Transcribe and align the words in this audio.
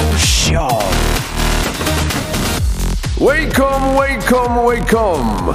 Show. 0.00 0.68
Welcome 3.20 3.98
Welcome 3.98 4.66
Welcome 4.66 5.54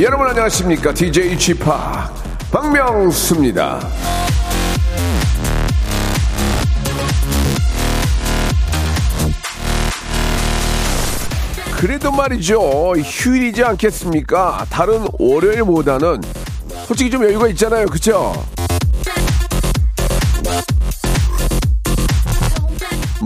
여러분 0.00 0.28
안녕하십니까? 0.28 0.94
DJ 0.94 1.36
지파 1.36 2.08
박명수입니다. 2.52 3.80
그래도 11.76 12.12
말이죠 12.12 12.94
휴일이지 12.96 13.64
않겠습니까? 13.64 14.64
다른 14.70 15.06
월요일보다는 15.18 16.22
솔직히 16.86 17.10
좀 17.10 17.24
여유가 17.24 17.48
있잖아요. 17.48 17.86
그쵸 17.86 18.32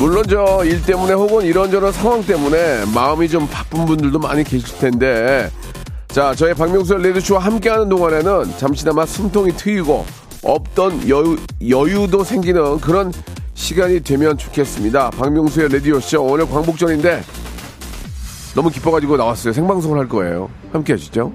물론 0.01 0.25
저 0.27 0.65
일 0.65 0.83
때문에 0.83 1.13
혹은 1.13 1.45
이런저런 1.45 1.93
상황 1.93 2.23
때문에 2.25 2.85
마음이 2.95 3.29
좀 3.29 3.47
바쁜 3.49 3.85
분들도 3.85 4.19
많이 4.19 4.43
계실 4.43 4.79
텐데 4.79 5.51
자 6.09 6.35
저희 6.35 6.55
박명수의 6.55 7.03
레드쇼와 7.03 7.41
함께하는 7.41 7.89
동안에는 7.91 8.57
잠시나마 8.57 9.05
숨통이 9.05 9.53
트이고 9.53 10.07
없던 10.43 11.07
여유, 11.09 11.37
여유도 11.69 12.25
생기는 12.25 12.81
그런 12.81 13.13
시간이 13.53 14.01
되면 14.01 14.39
좋겠습니다. 14.39 15.11
박명수의 15.11 15.69
레디오쇼 15.69 16.23
오늘 16.25 16.49
광복절인데 16.49 17.23
너무 18.55 18.71
기뻐가지고 18.71 19.19
나왔어요. 19.19 19.53
생방송을 19.53 19.99
할 19.99 20.09
거예요. 20.09 20.49
함께 20.73 20.95
하시죠 20.95 21.31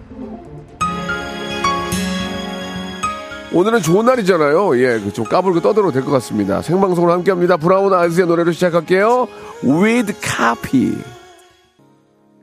오늘은 3.56 3.82
좋은 3.82 4.06
날이잖아요. 4.06 4.78
예, 4.80 5.00
그좀 5.00 5.24
까불고 5.26 5.62
떠들어도 5.62 5.92
될 5.94 6.04
것 6.04 6.12
같습니다. 6.12 6.62
생방송을 6.62 7.10
함께 7.10 7.32
합니다. 7.32 7.56
브라운 7.56 7.94
아이스의 7.94 8.28
노래로 8.28 8.52
시작할게요. 8.52 9.28
With 9.64 10.14
Coffee. 10.22 10.98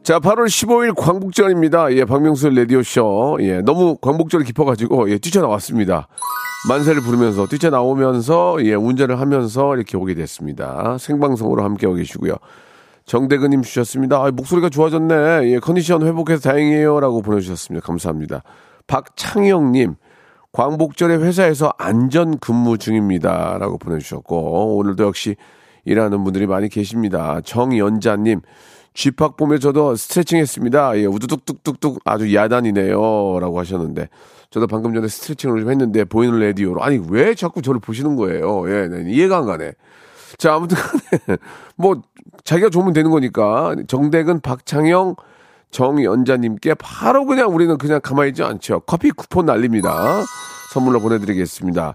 자, 0.03 0.19
8월 0.19 0.47
15일 0.47 0.95
광복절입니다. 0.97 1.93
예, 1.97 2.07
박명수 2.07 2.49
라디오쇼. 2.49 3.39
예, 3.43 3.61
너무 3.61 3.97
광복절이 4.01 4.45
깊어가지고, 4.47 5.11
예, 5.11 5.19
뛰쳐나왔습니다. 5.19 6.09
만세를 6.69 7.03
부르면서, 7.03 7.47
뛰쳐나오면서, 7.47 8.57
예, 8.65 8.75
운전을 8.75 9.21
하면서 9.21 9.77
이렇게 9.77 9.99
오게 9.99 10.15
됐습니다. 10.15 10.97
생방송으로 10.99 11.63
함께 11.63 11.87
오 11.87 11.93
계시고요. 11.93 12.35
정대근님 13.05 13.63
주셨습니다. 13.63 14.17
아, 14.17 14.31
목소리가 14.31 14.71
좋아졌네. 14.71 15.53
예, 15.53 15.59
컨디션 15.59 16.07
회복해서 16.07 16.49
다행이에요. 16.51 17.01
라고 17.01 17.21
보내주셨습니다. 17.21 17.85
감사합니다. 17.87 18.43
박창영님, 18.87 19.95
광복절에 20.53 21.17
회사에서 21.17 21.73
안전 21.79 22.39
근무 22.39 22.77
중입니다. 22.77 23.57
라고 23.59 23.79
보내주셨고, 23.79 24.77
오늘도 24.77 25.05
역시 25.05 25.37
일하는 25.87 26.23
분들이 26.25 26.47
많이 26.47 26.69
계십니다. 26.69 27.41
정연자님, 27.43 28.43
쥐팍 28.93 29.39
보며 29.39 29.57
저도 29.57 29.97
스트레칭 29.97 30.39
했습니다. 30.39 30.97
예, 30.99 31.07
우두둑뚝뚝뚝 31.07 32.01
아주 32.05 32.35
야단이네요. 32.35 33.39
라고 33.41 33.59
하셨는데, 33.59 34.11
저도 34.51 34.67
방금 34.67 34.93
전에 34.93 35.09
스트레칭을 35.09 35.61
좀 35.61 35.71
했는데, 35.71 36.05
보이는 36.05 36.39
라디오로. 36.39 36.83
아니, 36.83 37.01
왜 37.09 37.35
자꾸 37.35 37.63
저를 37.63 37.81
보시는 37.81 38.17
거예요? 38.17 38.71
예, 38.71 38.89
네, 38.89 39.11
이해가 39.11 39.39
안 39.39 39.47
가네. 39.47 39.73
자, 40.37 40.55
아무튼 40.55 40.77
간에, 40.77 41.39
뭐, 41.77 42.03
자기가 42.45 42.69
좋으면 42.69 42.93
되는 42.93 43.11
거니까, 43.11 43.75
정대근, 43.89 44.41
박창영, 44.41 45.17
정연자님께 45.73 46.75
바로 46.75 47.27
그냥 47.27 47.53
우리는 47.53 47.77
그냥 47.79 48.01
가만히 48.03 48.29
있지 48.29 48.43
않죠. 48.43 48.81
커피 48.87 49.11
쿠폰 49.11 49.47
날립니다. 49.47 50.23
선물로 50.73 51.01
보내드리겠습니다. 51.01 51.95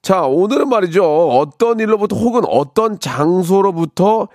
자, 0.00 0.22
오늘은 0.22 0.68
말이죠. 0.68 1.28
어떤 1.28 1.78
일로부터 1.78 2.16
혹은 2.16 2.42
어떤 2.46 2.98
장소로부터 2.98 4.28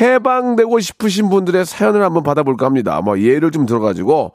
해방되고 0.00 0.78
싶으신 0.78 1.28
분들의 1.28 1.64
사연을 1.64 2.02
한번 2.02 2.22
받아볼까 2.22 2.66
합니다. 2.66 3.00
뭐 3.00 3.18
예를 3.18 3.50
좀 3.50 3.66
들어가지고 3.66 4.32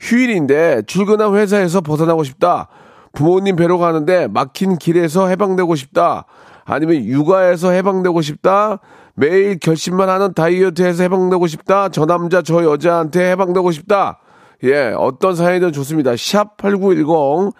휴일인데 0.00 0.82
출근한 0.86 1.34
회사에서 1.34 1.80
벗어나고 1.80 2.24
싶다. 2.24 2.68
부모님 3.12 3.56
뵈러 3.56 3.78
가는데 3.78 4.26
막힌 4.26 4.76
길에서 4.76 5.28
해방되고 5.28 5.74
싶다. 5.74 6.26
아니면 6.64 7.04
육아에서 7.04 7.70
해방되고 7.70 8.20
싶다. 8.20 8.80
매일 9.16 9.58
결심만 9.58 10.08
하는 10.08 10.34
다이어트에서 10.34 11.02
해방되고 11.04 11.46
싶다. 11.46 11.88
저 11.88 12.04
남자 12.04 12.42
저 12.42 12.62
여자한테 12.62 13.30
해방되고 13.30 13.70
싶다. 13.72 14.20
예, 14.62 14.92
어떤 14.96 15.34
사연이든 15.34 15.72
좋습니다. 15.72 16.14
샵 16.16 16.56
8910 16.58 17.52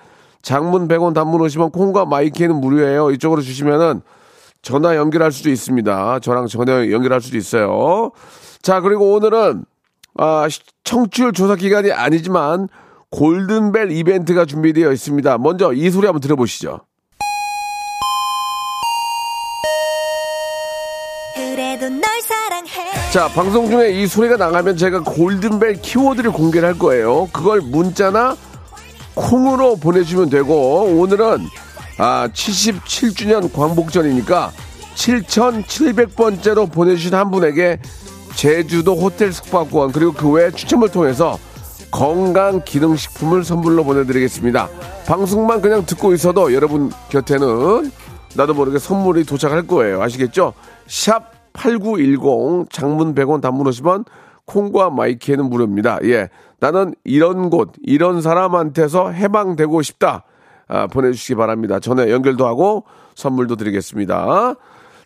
장문 0.43 0.87
100원 0.87 1.15
단문 1.15 1.41
오시면 1.41 1.71
콩과 1.71 2.05
마이키에는 2.05 2.61
무료예요. 2.61 3.11
이쪽으로 3.11 3.41
주시면은 3.41 4.03
전화 4.62 4.97
연결할 4.97 5.33
수도 5.33 5.50
있습니다. 5.50 6.21
저랑 6.21 6.47
전화 6.47 6.91
연결할 6.91 7.21
수도 7.21 7.37
있어요. 7.39 8.11
자, 8.62 8.81
그리고 8.81 9.15
오늘은 9.15 9.65
아, 10.19 10.49
청취율 10.84 11.33
조사 11.33 11.56
기간이 11.56 11.91
아니지만 11.91 12.69
골든벨 13.11 13.93
이벤트가 13.93 14.45
준비되어 14.45 14.93
있습니다. 14.93 15.39
먼저 15.39 15.72
이 15.72 15.91
소리 15.91 16.06
한번 16.06 16.21
들어보시죠. 16.21 16.81
자, 23.16 23.28
방송 23.28 23.71
중에 23.71 23.93
이 23.93 24.06
소리가 24.06 24.37
나가면 24.37 24.77
제가 24.77 25.00
골든벨 25.00 25.81
키워드를 25.81 26.32
공개를 26.32 26.69
할 26.69 26.78
거예요. 26.78 27.31
그걸 27.32 27.62
문자나 27.62 28.37
콩으로 29.15 29.77
보내주면 29.77 30.28
되고, 30.28 30.82
오늘은 30.84 31.47
아, 31.97 32.28
77주년 32.31 33.50
광복절이니까 33.50 34.53
7,700번째로 34.97 36.71
보내주신 36.71 37.15
한 37.15 37.31
분에게 37.31 37.81
제주도 38.34 38.94
호텔 38.94 39.33
숙박권 39.33 39.93
그리고 39.93 40.12
그 40.12 40.28
외 40.33 40.50
추첨을 40.50 40.91
통해서 40.91 41.38
건강 41.91 42.60
기능식품을 42.66 43.44
선물로 43.44 43.84
보내드리겠습니다. 43.84 44.69
방송만 45.06 45.62
그냥 45.62 45.87
듣고 45.87 46.12
있어도 46.12 46.53
여러분 46.53 46.93
곁에는 47.09 47.91
나도 48.34 48.53
모르게 48.53 48.78
선물이 48.78 49.25
도착할 49.25 49.66
거예요. 49.66 50.03
아시겠죠? 50.03 50.53
샵 50.87 51.35
8910 51.56 52.71
장문 52.71 53.15
100원 53.15 53.41
단문 53.41 53.67
50원 53.67 54.05
콩과 54.44 54.91
마이키에는 54.91 55.49
무료입니다. 55.50 55.99
예. 56.05 56.28
나는 56.61 56.94
이런 57.05 57.50
곳, 57.50 57.72
이런 57.83 58.21
사람한테서 58.21 59.11
해방되고 59.11 59.83
싶다. 59.83 60.25
아, 60.69 60.87
보내주시기 60.87 61.34
바랍니다. 61.34 61.81
전에 61.81 62.11
연결도 62.11 62.47
하고 62.47 62.84
선물도 63.15 63.56
드리겠습니다. 63.56 64.55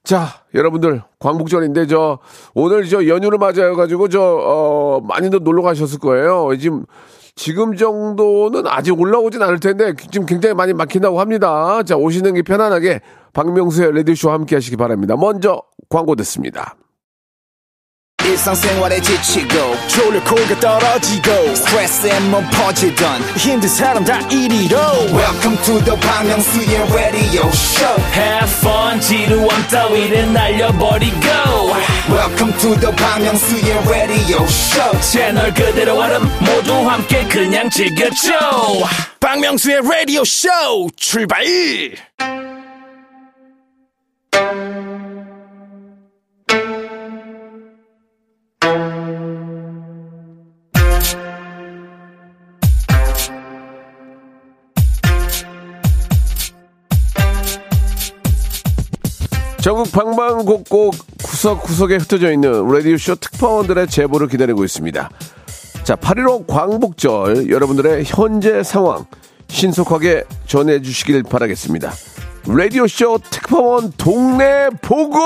자, 0.03 0.27
여러분들, 0.55 1.03
광복절인데, 1.19 1.87
저, 1.87 2.19
오늘 2.55 2.89
저 2.89 3.07
연휴를 3.07 3.37
맞아가지고, 3.37 4.09
저, 4.09 4.21
어, 4.23 5.01
많이들 5.03 5.41
놀러 5.43 5.63
가셨을 5.63 5.99
거예요. 5.99 6.57
지금, 6.59 6.87
지금 7.35 7.77
정도는 7.77 8.67
아직 8.67 8.99
올라오진 8.99 9.43
않을 9.43 9.61
텐데, 9.61 9.93
지금 10.11 10.25
굉장히 10.27 10.55
많이 10.55 10.73
막힌다고 10.73 11.21
합니다. 11.21 11.83
자, 11.83 11.97
오시는 11.97 12.33
게 12.33 12.43
편안하게 12.43 13.03
박명수의 13.35 13.93
레디쇼와 13.93 14.35
함께 14.35 14.57
하시기 14.57 14.77
바랍니다. 14.77 15.17
먼저 15.17 15.63
광고 15.91 16.15
듣습니다. 16.15 16.77
일상생활에 18.25 19.01
지치고, 19.01 19.75
졸려 19.89 20.23
코가 20.23 20.61
떨어지고, 20.61 21.55
스트레스에 21.57 22.21
몸 22.31 22.45
퍼지던, 22.51 23.23
힘든 23.37 23.69
사람 23.69 24.05
다 24.05 24.21
이리로. 24.29 24.77
welcome 25.13 25.57
to 25.65 25.83
the 25.83 25.99
Bang 26.01 26.29
Myung-soo's 26.29 26.95
radio 26.95 27.49
show 27.49 27.97
Have 28.15 28.53
fun 28.59 29.01
지루함 29.01 29.67
따위를 29.69 30.33
날려버리고 30.33 31.27
welcome 32.09 32.57
to 32.59 32.79
the 32.79 32.95
Bang 32.95 33.25
Myung-soo's 33.25 33.89
radio 33.89 34.45
show 34.45 35.01
채널 35.01 35.53
그대로 35.53 35.99
얼음 35.99 36.23
모두 36.41 36.73
함께 36.89 37.27
그냥 37.27 37.69
즐겨줘 37.69 38.31
박명수의 39.19 39.81
라디오 39.83 40.23
쇼 40.25 40.49
출발! 40.97 41.43
전국 59.61 59.93
방방곡곡 59.93 60.95
구석구석에 61.23 61.97
흩어져 61.97 62.33
있는 62.33 62.67
라디오쇼 62.67 63.17
특파원들의 63.17 63.89
제보를 63.89 64.29
기다리고 64.29 64.65
있습니다. 64.65 65.11
자, 65.85 65.97
8.15 65.97 66.47
광복절 66.47 67.51
여러분들의 67.51 68.05
현재 68.07 68.63
상황 68.63 69.05
신속하게 69.49 70.25
전해주시길 70.47 71.25
바라겠습니다. 71.25 71.93
라디오쇼 72.47 73.19
특파원 73.31 73.93
동네 73.99 74.71
보고! 74.81 75.19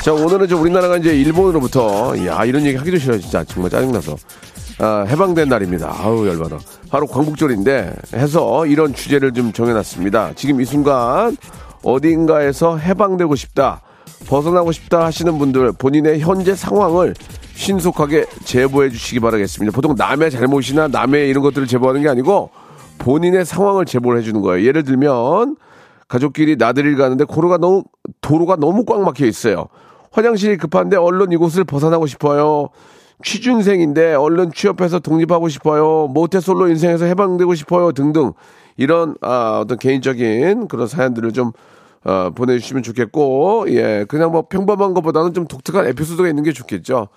자, 0.00 0.12
오늘은 0.12 0.46
좀 0.46 0.60
우리나라가 0.60 0.96
이제 0.98 1.12
일본으로부터, 1.16 2.14
야, 2.26 2.44
이런 2.44 2.64
얘기 2.64 2.76
하기도 2.76 2.98
싫어요. 2.98 3.20
진짜. 3.20 3.42
정말 3.42 3.72
짜증나서. 3.72 4.16
아, 4.78 5.06
해방된 5.08 5.48
날입니다. 5.48 5.94
아우, 5.98 6.26
열받아. 6.26 6.58
바로 6.90 7.06
광복절인데, 7.06 7.94
해서 8.14 8.66
이런 8.66 8.92
주제를 8.92 9.32
좀 9.32 9.52
정해놨습니다. 9.52 10.32
지금 10.34 10.60
이 10.60 10.64
순간, 10.64 11.36
어딘가에서 11.82 12.76
해방되고 12.76 13.36
싶다, 13.36 13.80
벗어나고 14.26 14.72
싶다 14.72 15.04
하시는 15.04 15.38
분들, 15.38 15.72
본인의 15.72 16.20
현재 16.20 16.54
상황을 16.54 17.14
신속하게 17.54 18.26
제보해 18.44 18.90
주시기 18.90 19.20
바라겠습니다. 19.20 19.74
보통 19.74 19.94
남의 19.96 20.30
잘못이나 20.30 20.88
남의 20.88 21.30
이런 21.30 21.42
것들을 21.42 21.66
제보하는 21.66 22.02
게 22.02 22.08
아니고, 22.10 22.50
본인의 22.98 23.46
상황을 23.46 23.86
제보를 23.86 24.20
해주는 24.20 24.42
거예요. 24.42 24.66
예를 24.66 24.84
들면, 24.84 25.56
가족끼리 26.08 26.56
나들이를 26.56 26.96
가는데 26.96 27.24
도로가 27.24 27.56
너무 27.56 27.82
도로가 28.20 28.56
너무 28.56 28.84
꽉 28.84 29.00
막혀 29.02 29.26
있어요. 29.26 29.66
화장실이 30.12 30.56
급한데 30.56 30.96
얼른 30.96 31.32
이곳을 31.32 31.64
벗어나고 31.64 32.06
싶어요. 32.06 32.68
취준생인데 33.22 34.14
얼른 34.14 34.52
취업해서 34.52 34.98
독립하고 34.98 35.48
싶어요. 35.48 36.08
모태솔로 36.08 36.68
인생에서 36.68 37.04
해방되고 37.06 37.54
싶어요. 37.54 37.92
등등 37.92 38.32
이런 38.76 39.16
아, 39.22 39.60
어떤 39.62 39.78
개인적인 39.78 40.68
그런 40.68 40.86
사연들을 40.86 41.32
좀 41.32 41.52
어, 42.04 42.30
보내주시면 42.34 42.82
좋겠고 42.82 43.66
예 43.70 44.04
그냥 44.08 44.30
뭐 44.30 44.42
평범한 44.48 44.94
것보다는 44.94 45.34
좀 45.34 45.46
독특한 45.46 45.86
에피소드가 45.86 46.28
있는 46.28 46.42
게 46.42 46.52
좋겠죠. 46.52 47.08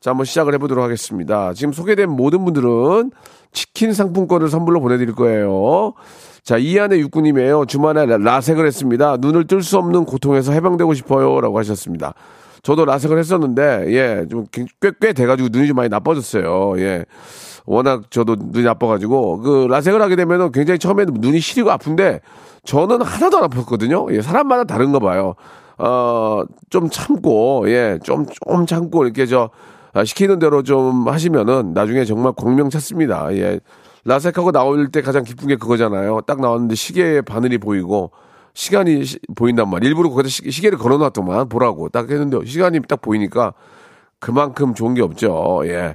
자 0.00 0.10
한번 0.10 0.26
시작을 0.26 0.52
해보도록 0.54 0.84
하겠습니다. 0.84 1.54
지금 1.54 1.72
소개된 1.72 2.10
모든 2.10 2.44
분들은 2.44 3.12
치킨 3.52 3.92
상품권을 3.94 4.48
선물로 4.48 4.80
보내드릴 4.80 5.14
거예요. 5.14 5.94
자, 6.42 6.58
이안의 6.58 7.00
육군님이에요. 7.00 7.64
주말에 7.66 8.06
라섹을 8.06 8.66
했습니다. 8.66 9.16
눈을 9.18 9.48
뜰 9.48 9.62
수 9.62 9.78
없는 9.78 10.04
고통에서 10.04 10.52
해방되고 10.52 10.94
싶어요. 10.94 11.40
라고 11.40 11.58
하셨습니다. 11.58 12.14
저도 12.62 12.84
라섹을 12.84 13.18
했었는데, 13.18 13.86
예, 13.88 14.26
좀 14.28 14.46
꽤, 14.52 14.92
꽤 15.00 15.12
돼가지고 15.12 15.48
눈이 15.52 15.68
좀 15.68 15.76
많이 15.76 15.88
나빠졌어요. 15.88 16.74
예. 16.78 17.04
워낙 17.64 18.10
저도 18.10 18.36
눈이 18.38 18.64
나빠가지고, 18.64 19.38
그 19.38 19.66
라섹을 19.68 20.00
하게 20.00 20.16
되면은 20.16 20.52
굉장히 20.52 20.78
처음에는 20.78 21.14
눈이 21.18 21.40
시리고 21.40 21.70
아픈데, 21.70 22.20
저는 22.64 23.02
하나도 23.02 23.38
안 23.38 23.50
아팠거든요. 23.50 24.12
예, 24.14 24.22
사람마다 24.22 24.64
다른가 24.64 24.98
봐요. 24.98 25.34
어, 25.78 26.42
좀 26.70 26.88
참고, 26.90 27.64
예, 27.68 27.98
좀, 28.02 28.26
좀 28.46 28.66
참고, 28.66 29.04
이렇게 29.04 29.26
저, 29.26 29.50
아, 29.92 30.04
시키는 30.04 30.38
대로 30.38 30.62
좀 30.62 31.08
하시면은 31.08 31.72
나중에 31.72 32.04
정말 32.04 32.32
공명 32.32 32.68
찾습니다. 32.68 33.34
예. 33.36 33.60
라섹하고 34.04 34.52
나올 34.52 34.88
때 34.88 35.02
가장 35.02 35.24
기쁜 35.24 35.48
게 35.48 35.56
그거잖아요. 35.56 36.20
딱 36.26 36.40
나왔는데 36.40 36.74
시계에 36.76 37.22
바늘이 37.22 37.58
보이고 37.58 38.12
시간이 38.56 39.04
시, 39.04 39.18
보인단 39.36 39.68
말이야. 39.68 39.88
일부러 39.88 40.08
거기다 40.08 40.30
시, 40.30 40.62
계를 40.62 40.78
걸어놨더만 40.78 41.50
보라고 41.50 41.90
딱 41.90 42.10
했는데 42.10 42.38
시간이 42.44 42.80
딱 42.88 43.02
보이니까 43.02 43.52
그만큼 44.18 44.72
좋은 44.72 44.94
게 44.94 45.02
없죠. 45.02 45.60
예. 45.66 45.94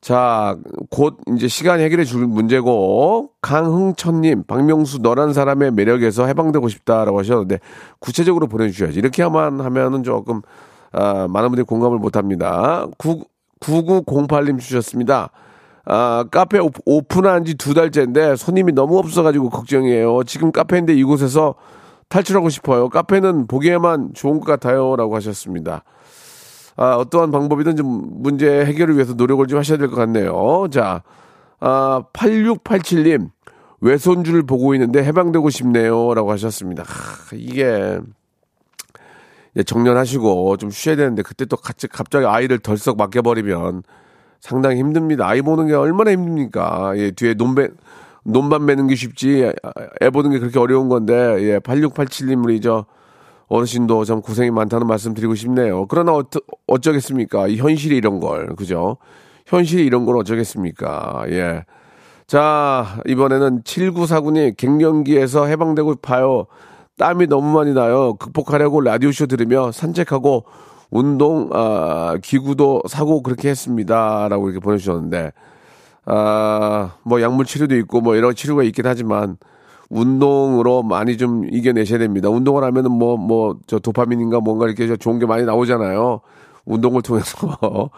자, 0.00 0.56
곧 0.90 1.18
이제 1.34 1.48
시간이 1.48 1.82
해결해 1.82 2.04
줄 2.04 2.28
문제고, 2.28 3.30
강흥천님, 3.40 4.44
박명수 4.44 4.98
너란 4.98 5.32
사람의 5.32 5.72
매력에서 5.72 6.26
해방되고 6.26 6.68
싶다라고 6.68 7.18
하셨는데, 7.18 7.58
구체적으로 7.98 8.46
보내주셔야지. 8.46 9.00
이렇게 9.00 9.24
하만 9.24 9.60
하면은 9.60 10.04
조금, 10.04 10.42
아, 10.92 11.26
많은 11.28 11.48
분들이 11.48 11.64
공감을 11.64 11.98
못 11.98 12.16
합니다. 12.16 12.86
9908님 12.98 14.60
주셨습니다. 14.60 15.30
아, 15.86 16.24
카페 16.30 16.58
오픈한 16.84 17.44
지 17.44 17.54
두 17.54 17.72
달째인데 17.74 18.36
손님이 18.36 18.72
너무 18.72 18.98
없어가지고 18.98 19.50
걱정이에요. 19.50 20.24
지금 20.24 20.50
카페인데 20.52 20.94
이곳에서 20.94 21.54
탈출하고 22.08 22.48
싶어요. 22.48 22.88
카페는 22.88 23.46
보기에만 23.46 24.10
좋은 24.14 24.40
것 24.40 24.46
같아요. 24.46 24.96
라고 24.96 25.14
하셨습니다. 25.16 25.84
아, 26.76 26.96
어떠한 26.96 27.30
방법이든 27.30 27.76
좀 27.76 28.22
문제 28.22 28.64
해결을 28.66 28.94
위해서 28.96 29.14
노력을 29.14 29.46
좀 29.46 29.58
하셔야 29.58 29.78
될 29.78 29.88
것 29.88 29.96
같네요. 29.96 30.66
자, 30.70 31.02
아, 31.60 32.02
8687님, 32.12 33.30
외손주를 33.80 34.42
보고 34.44 34.74
있는데 34.74 35.02
해방되고 35.04 35.48
싶네요. 35.50 36.14
라고 36.14 36.30
하셨습니다. 36.32 36.82
아, 36.82 37.34
이게, 37.34 37.98
정년하시고 39.64 40.58
좀 40.58 40.70
쉬어야 40.70 40.96
되는데 40.96 41.22
그때 41.22 41.46
또 41.46 41.56
같이 41.56 41.88
갑자기 41.88 42.26
아이를 42.26 42.58
덜썩 42.58 42.98
맡겨버리면 42.98 43.82
상당히 44.46 44.78
힘듭니다. 44.78 45.26
아이 45.26 45.42
보는 45.42 45.66
게 45.66 45.74
얼마나 45.74 46.12
힘듭니까? 46.12 46.92
예, 46.94 47.10
뒤에 47.10 47.34
논배, 47.34 47.68
논반 48.22 48.64
매는 48.64 48.86
게 48.86 48.94
쉽지, 48.94 49.52
애 50.00 50.10
보는 50.10 50.30
게 50.30 50.38
그렇게 50.38 50.60
어려운 50.60 50.88
건데, 50.88 51.12
예, 51.40 51.58
8687님 51.58 52.44
우리 52.44 52.60
저, 52.60 52.86
어르신도 53.48 54.04
참 54.04 54.20
고생이 54.20 54.52
많다는 54.52 54.86
말씀 54.86 55.14
드리고 55.14 55.34
싶네요. 55.34 55.86
그러나 55.86 56.12
어쩌, 56.12 56.38
어쩌겠습니까? 56.68 57.48
이 57.48 57.56
현실이 57.56 57.96
이런 57.96 58.20
걸, 58.20 58.54
그죠? 58.54 58.98
현실이 59.46 59.84
이런 59.84 60.06
걸 60.06 60.16
어쩌겠습니까? 60.16 61.24
예. 61.30 61.64
자, 62.28 63.00
이번에는 63.04 63.62
7949님 63.62 64.56
갱년기에서 64.56 65.46
해방되고 65.46 65.96
봐요. 65.96 66.46
땀이 66.98 67.26
너무 67.26 67.52
많이 67.52 67.74
나요. 67.74 68.14
극복하려고 68.14 68.80
라디오쇼 68.80 69.26
들으며 69.26 69.72
산책하고 69.72 70.44
운동 70.90 71.50
아, 71.52 72.16
기구도 72.22 72.82
사고 72.88 73.22
그렇게 73.22 73.48
했습니다라고 73.50 74.48
이렇게 74.50 74.60
보내주셨는데 74.60 75.32
아, 76.06 76.92
뭐 77.04 77.20
약물 77.20 77.46
치료도 77.46 77.76
있고 77.78 78.00
뭐 78.00 78.16
여러 78.16 78.32
치료가 78.32 78.62
있긴 78.62 78.86
하지만 78.86 79.36
운동으로 79.90 80.82
많이 80.82 81.16
좀 81.16 81.44
이겨내셔야 81.50 81.98
됩니다. 81.98 82.28
운동을 82.28 82.64
하면은 82.64 82.90
뭐 82.92 83.16
뭐 83.16 83.56
저 83.66 83.78
도파민인가 83.78 84.40
뭔가 84.40 84.66
이렇게 84.66 84.96
좋은 84.96 85.18
게 85.18 85.26
많이 85.26 85.44
나오잖아요. 85.44 86.20
운동을 86.64 87.02
통해서 87.02 87.36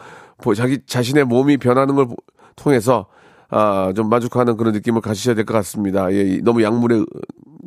뭐 0.44 0.54
자기 0.54 0.78
자신의 0.86 1.24
몸이 1.24 1.56
변하는 1.58 1.94
걸 1.94 2.08
통해서 2.56 3.06
아, 3.50 3.92
좀 3.96 4.08
만족하는 4.10 4.56
그런 4.58 4.72
느낌을 4.74 5.00
가지셔야 5.00 5.34
될 5.34 5.44
것 5.46 5.54
같습니다. 5.54 6.12
예, 6.12 6.38
너무 6.42 6.62
약물에 6.62 7.04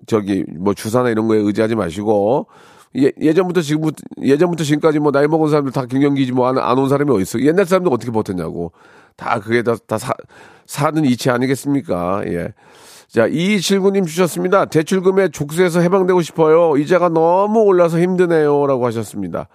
저기 0.07 0.44
뭐 0.59 0.73
주사나 0.73 1.09
이런 1.09 1.27
거에 1.27 1.39
의지하지 1.39 1.75
마시고 1.75 2.47
예, 2.98 3.12
예전부터 3.22 3.62
지금부터, 3.62 4.04
예전부터 4.21 4.64
지금까지 4.64 5.00
뭐 5.00 5.12
나이 5.12 5.28
먹은 5.28 5.50
사람들 5.50 5.71
다 5.71 5.86
갱년기지 5.86 6.33
뭐 6.33 6.48
안 6.50 6.78
온 6.78 6.90
사람이 6.90 7.10
어디 7.12 7.21
있어. 7.24 7.40
옛날 7.42 7.66
사람들 7.66 7.92
어떻게 7.94 8.12
버텼냐고. 8.12 8.71
다 9.16 9.40
그게 9.40 9.62
다, 9.64 9.76
다 9.88 9.98
사, 9.98 10.14
사는 10.66 11.04
이치 11.06 11.30
아니겠습니까? 11.30 12.24
예. 12.28 12.54
자, 13.07 13.28
이칠구님 13.28 14.06
주셨습니다. 14.06 14.66
대출금에 14.66 15.30
족쇄에서 15.30 15.80
해방되고 15.81 16.21
싶어요. 16.21 16.78
이자가 16.78 17.10
너무 17.10 17.62
올라서 17.64 18.00
힘드네요. 18.00 18.66
라고 18.68 18.86
하셨습니다. 18.88 19.48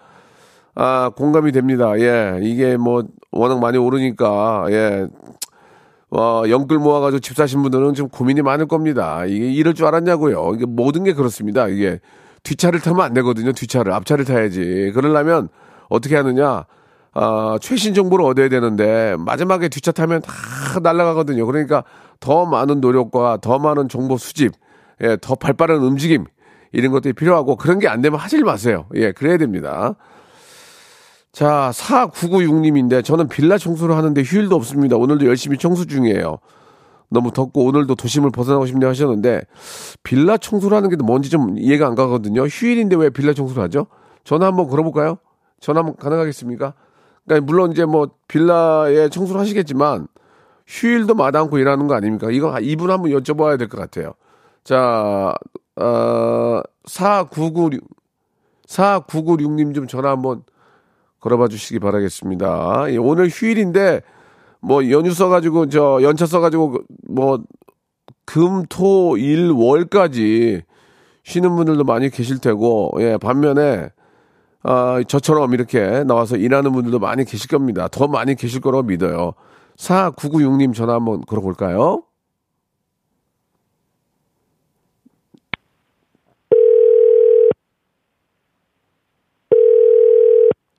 아, 0.75 1.11
공감이 1.16 1.52
됩니다. 1.52 1.99
예. 1.99 2.38
이게 2.43 2.76
뭐, 2.76 3.05
워낙 3.33 3.59
많이 3.61 3.78
오르니까, 3.78 4.66
예. 4.71 5.07
어, 6.11 6.43
영끌 6.49 6.78
모아가지고 6.78 7.21
집 7.21 7.35
사신 7.37 7.62
분들은 7.62 7.95
좀 7.95 8.09
고민이 8.09 8.43
많을 8.43 8.66
겁니다. 8.69 9.25
이게 9.26 9.50
이럴 9.50 9.75
줄 9.75 9.87
알았냐고요. 9.87 10.52
이게 10.55 10.66
모든 10.66 11.05
게 11.05 11.14
그렇습니다. 11.14 11.66
이게 11.69 11.99
뒷차를 12.47 12.81
타면 12.81 13.05
안 13.05 13.12
되거든요. 13.15 13.53
뒷차를 13.53 13.93
앞차를 13.93 14.25
타야지. 14.25 14.93
그러려면 14.95 15.49
어떻게 15.88 16.17
하느냐? 16.17 16.65
아, 17.12 17.59
최신 17.61 17.95
정보를 17.95 18.25
얻어야 18.25 18.49
되는데 18.49 19.17
마지막에 19.19 19.69
뒷차 19.69 19.91
타면 19.93 20.23
다 20.23 20.81
날아가거든요. 20.81 21.45
그러니까 21.47 21.83
더 22.21 22.45
많은 22.47 22.81
노력과 22.81 23.38
더 23.41 23.59
많은 23.59 23.88
정보 23.88 24.17
수집, 24.17 24.53
예, 25.03 25.17
더 25.21 25.35
발빠른 25.35 25.79
움직임 25.79 26.25
이런 26.73 26.93
것들이 26.93 27.15
필요하고 27.15 27.57
그런 27.57 27.79
게 27.79 27.88
안 27.88 28.00
되면 28.00 28.19
하질 28.19 28.45
마세요. 28.45 28.87
예, 28.95 29.12
그래야 29.12 29.38
됩니다. 29.38 29.95
자, 31.33 31.71
4996님인데 31.75 33.05
저는 33.05 33.29
빌라 33.29 33.59
청소를 33.59 33.97
하는데 33.97 34.23
휴일도 34.23 34.55
없습니다. 34.57 34.97
오늘도 34.97 35.26
열심히 35.26 35.59
청소 35.59 35.85
중이에요. 35.85 36.38
너무 37.08 37.30
덥고 37.32 37.64
오늘도 37.64 37.94
도심을 37.94 38.30
벗어나고 38.30 38.66
싶네요 38.66 38.90
하셨는데 38.90 39.42
빌라 40.02 40.36
청소를 40.36 40.76
하는 40.76 40.90
게 40.90 40.96
뭔지 40.96 41.30
좀 41.30 41.56
이해가 41.58 41.86
안 41.86 41.94
가거든요. 41.94 42.42
휴일인데 42.44 42.96
왜 42.96 43.10
빌라 43.10 43.32
청소를 43.32 43.62
하죠? 43.64 43.86
전화 44.25 44.46
한번 44.46 44.68
걸어볼까요? 44.68 45.18
전화 45.60 45.80
한번 45.80 45.96
가능하겠습니까? 45.96 46.75
그러니까 47.25 47.46
물론 47.46 47.72
이제 47.72 47.84
뭐 47.84 48.10
빌라에 48.28 49.08
청소를 49.08 49.40
하시겠지만 49.40 50.08
휴일도 50.66 51.14
마다않고 51.14 51.58
일하는 51.58 51.86
거 51.86 51.94
아닙니까? 51.94 52.28
이거 52.30 52.58
이분 52.60 52.90
한번 52.90 53.10
여쭤봐야 53.12 53.58
될 53.58 53.68
것 53.68 53.78
같아요. 53.78 54.14
자, 54.64 55.32
어, 55.76 56.60
4996, 56.86 57.80
4996님 58.66 59.75
좀 59.75 59.86
전화 59.86 60.10
한번 60.10 60.42
걸어봐 61.20 61.48
주시기 61.48 61.78
바라겠습니다. 61.78 62.86
예, 62.90 62.96
오늘 62.96 63.28
휴일인데 63.28 64.02
뭐 64.66 64.90
연휴 64.90 65.12
써가지고 65.12 65.68
저 65.68 66.00
연차 66.02 66.26
써가지고 66.26 66.82
뭐 67.08 67.40
금, 68.25 68.64
토, 68.68 69.16
일, 69.16 69.52
월까지 69.52 70.62
쉬는 71.23 71.54
분들도 71.54 71.85
많이 71.85 72.11
계실 72.11 72.40
테고 72.40 72.90
예 72.99 73.16
반면에 73.16 73.90
아 74.64 75.00
저처럼 75.06 75.54
이렇게 75.54 76.02
나와서 76.02 76.37
일하는 76.37 76.73
분들도 76.73 76.99
많이 76.99 77.25
계실 77.25 77.49
겁니다. 77.49 77.87
더 77.87 78.08
많이 78.08 78.35
계실 78.35 78.61
거라고 78.61 78.82
믿어요. 78.82 79.35
4996님 79.76 80.75
전화 80.75 80.94
한번 80.94 81.20
걸어볼까요? 81.20 82.02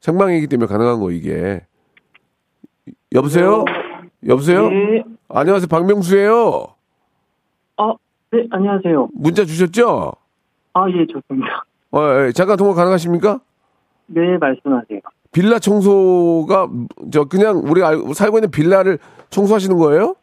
생방이기 0.01 0.47
때문에 0.47 0.67
가능한 0.67 0.99
거 0.99 1.11
이게. 1.11 1.61
여보세요? 3.17 3.65
여보세요? 4.27 4.69
네. 4.69 5.03
안녕하세요. 5.29 5.67
박명수예요. 5.67 6.67
아, 7.77 7.93
네, 8.31 8.45
안녕하세요. 8.51 9.09
문자 9.13 9.43
주셨죠? 9.43 10.13
아, 10.73 10.85
예, 10.91 11.05
좋습니다. 11.07 11.65
어, 11.91 12.01
예, 12.27 12.31
잠깐 12.31 12.57
통화 12.57 12.75
가능하십니까? 12.75 13.39
네, 14.05 14.37
말씀하세요. 14.37 14.99
빌라 15.31 15.57
청소가 15.59 16.69
저 17.11 17.25
그냥 17.25 17.57
우리 17.65 17.81
가 17.81 17.91
살고 18.13 18.37
있는 18.37 18.51
빌라를 18.51 18.99
청소하시는 19.31 19.75
거예요? 19.77 20.15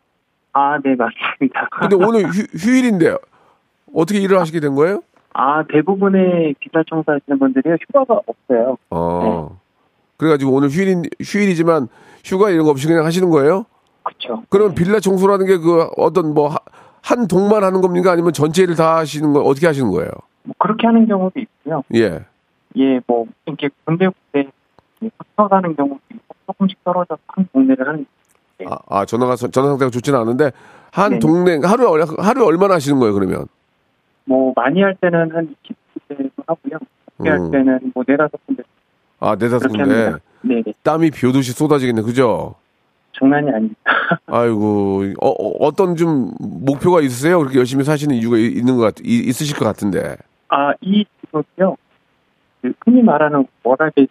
아, 0.53 0.79
네, 0.79 0.95
맞습니다. 0.95 1.69
근데 1.81 1.97
오늘 1.97 2.27
휴, 2.29 2.43
휴일인데 2.57 3.17
어떻게 3.93 4.21
일을 4.21 4.39
하시게 4.39 4.61
된 4.61 4.75
거예요? 4.77 5.03
아, 5.33 5.65
대부분의 5.65 6.55
기타 6.61 6.83
청소하시는 6.89 7.39
분들이 7.41 7.71
휴가가 7.89 8.21
없어요. 8.27 8.77
어. 8.91 9.59
그래가지고 10.17 10.53
오늘 10.53 10.69
휴일인 10.71 11.03
휴일이지만 11.21 11.89
휴가 12.25 12.51
이런 12.51 12.65
거 12.65 12.71
없이 12.71 12.87
그냥 12.87 13.05
하시는 13.05 13.29
거예요? 13.31 13.67
그쵸. 14.03 14.43
그러면 14.51 14.75
빌라 14.75 15.01
청소라는 15.01 15.47
게 15.47 15.59
그 15.59 15.89
어떤 15.97 16.35
뭐 16.35 16.57
한 17.07 17.27
동만 17.29 17.63
하는 17.65 17.83
겁니까? 17.83 18.13
아니면 18.13 18.33
전체 18.33 18.63
일을 18.63 18.77
다 18.77 18.97
하시는 18.97 19.31
거 19.35 19.41
어떻게 19.43 19.67
하시는 19.67 19.91
거예요? 19.91 20.09
뭐 20.45 20.55
그렇게 20.59 20.87
하는 20.87 21.07
경우도 21.07 21.39
있고요. 21.39 21.83
예. 21.95 22.25
예, 22.79 22.99
뭐, 23.07 23.27
이렇게 23.45 23.69
군대 23.85 24.09
때 24.33 24.49
붙어가는 25.19 25.77
경우도 25.77 26.01
있고, 26.15 26.35
조금씩 26.47 26.83
떨어져서 26.83 27.21
한 27.27 27.47
동네를 27.53 27.87
하는, 27.87 28.07
아, 28.67 28.79
아 28.89 29.05
전화가 29.05 29.37
전화 29.37 29.69
상태가 29.69 29.91
좋지는 29.91 30.19
않은데 30.19 30.51
한 30.93 31.13
네. 31.13 31.19
동네 31.19 31.59
하루에 31.63 31.87
얼- 31.87 32.05
하루에 32.19 32.43
얼마나 32.47 32.77
하시는 32.77 32.99
거예요? 32.99 33.13
그러면? 33.13 33.45
뭐, 34.25 34.55
많이 34.57 34.81
할 34.81 34.97
때는 34.99 35.31
한 35.31 35.55
20군데도 36.09 36.31
하고요. 36.47 36.79
적게 37.19 37.29
할 37.31 37.39
음. 37.39 37.51
때는 37.51 37.93
뭐, 37.95 38.03
네다섯 38.09 38.33
아 39.25 39.37
네다섯 39.37 39.71
군데. 39.71 40.13
네, 40.43 40.63
네. 40.67 40.73
땀이 40.83 41.11
비 41.11 41.27
오듯이 41.27 41.53
쏟아지겠네, 41.53 42.03
그죠? 42.03 42.55
장난이 43.19 43.49
아닙니다. 43.49 43.81
아이고 44.27 45.05
어, 45.21 45.73
떤좀 45.73 46.33
목표가 46.41 47.01
있으세요? 47.01 47.39
그렇게 47.39 47.59
열심히 47.59 47.85
사시는 47.85 48.17
이유가 48.17 48.37
이- 48.37 48.49
있는 48.49 48.77
것 48.77 48.83
같, 48.83 48.95
이- 49.03 49.21
있으실 49.27 49.57
것 49.57 49.65
같은데. 49.65 50.17
아, 50.49 50.73
이 50.83 51.07
직업이요. 51.25 51.77
그 52.61 52.73
흔히 52.85 53.03
말하는 53.03 53.47
워라벨 53.63 54.09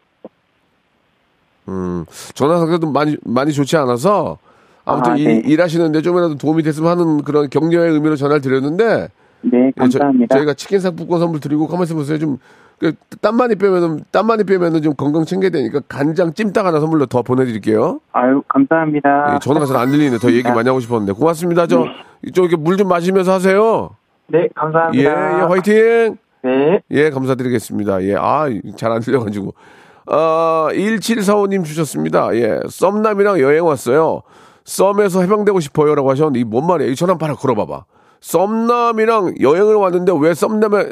음, 1.69 2.05
전화 2.33 2.57
상태도 2.59 2.91
많이, 2.91 3.15
많이 3.23 3.53
좋지 3.53 3.77
않아서, 3.77 4.37
아무튼 4.83 5.13
아, 5.13 5.15
이- 5.17 5.23
네. 5.25 5.41
일 5.45 5.61
하시는데 5.61 6.01
좀이라도 6.01 6.35
도움이 6.35 6.63
됐으면 6.63 6.89
하는 6.91 7.21
그런 7.23 7.49
격려의 7.49 7.93
의미로 7.93 8.15
전화를 8.17 8.41
드렸는데, 8.41 9.07
네, 9.41 9.67
예, 9.67 9.71
저, 9.89 9.99
감사합니다. 9.99 10.35
저희가 10.35 10.53
치킨 10.55 10.79
상품권 10.79 11.19
선물 11.19 11.39
드리고, 11.39 11.67
가만히 11.67 11.85
있어 11.85 11.95
보세요. 11.95 12.17
좀, 12.19 12.37
그, 12.37 12.41
땀 13.21 13.37
많이 13.37 13.55
빼면은, 13.55 14.01
땀 14.11 14.27
많이 14.27 14.43
빼면은 14.43 14.81
좀 14.81 14.93
건강 14.95 15.23
챙겨야 15.25 15.49
되니까 15.51 15.79
간장 15.87 16.33
찜닭 16.33 16.65
하나 16.65 16.79
선물로 16.79 17.05
더 17.05 17.21
보내드릴게요. 17.21 17.99
아유, 18.11 18.41
감사합니다. 18.49 19.35
예, 19.35 19.39
전화가 19.39 19.65
잘 19.65 19.77
안 19.77 19.89
들리네. 19.91 20.17
더 20.17 20.31
얘기 20.31 20.43
많이 20.49 20.67
하고 20.67 20.79
싶었는데. 20.79 21.13
고맙습니다. 21.13 21.67
저, 21.67 21.85
좀 22.33 22.45
이렇게 22.45 22.55
물좀 22.57 22.87
마시면서 22.89 23.31
하세요. 23.33 23.91
네, 24.27 24.43
예, 24.43 24.47
감사합니다. 24.55 25.03
예, 25.03 25.43
화이팅! 25.45 26.17
네. 26.43 26.81
예, 26.91 27.09
감사드리겠습니다. 27.09 28.03
예, 28.03 28.15
아, 28.17 28.47
잘 28.75 28.91
안 28.91 28.99
들려가지고. 29.01 29.53
어, 30.07 30.67
1745님 30.71 31.63
주셨습니다. 31.63 32.35
예, 32.35 32.59
썸남이랑 32.67 33.39
여행 33.39 33.65
왔어요. 33.65 34.23
썸에서 34.65 35.21
해방되고 35.21 35.59
싶어요. 35.61 35.95
라고 35.95 36.09
하셨는데, 36.11 36.39
이 36.39 36.43
뭔 36.43 36.67
말이에요? 36.67 36.91
이 36.91 36.95
전화 36.95 37.17
바로 37.17 37.35
걸어봐봐. 37.37 37.85
썸남이랑 38.19 39.35
여행을 39.41 39.75
왔는데 39.75 40.11
왜 40.19 40.33
썸남에, 40.33 40.85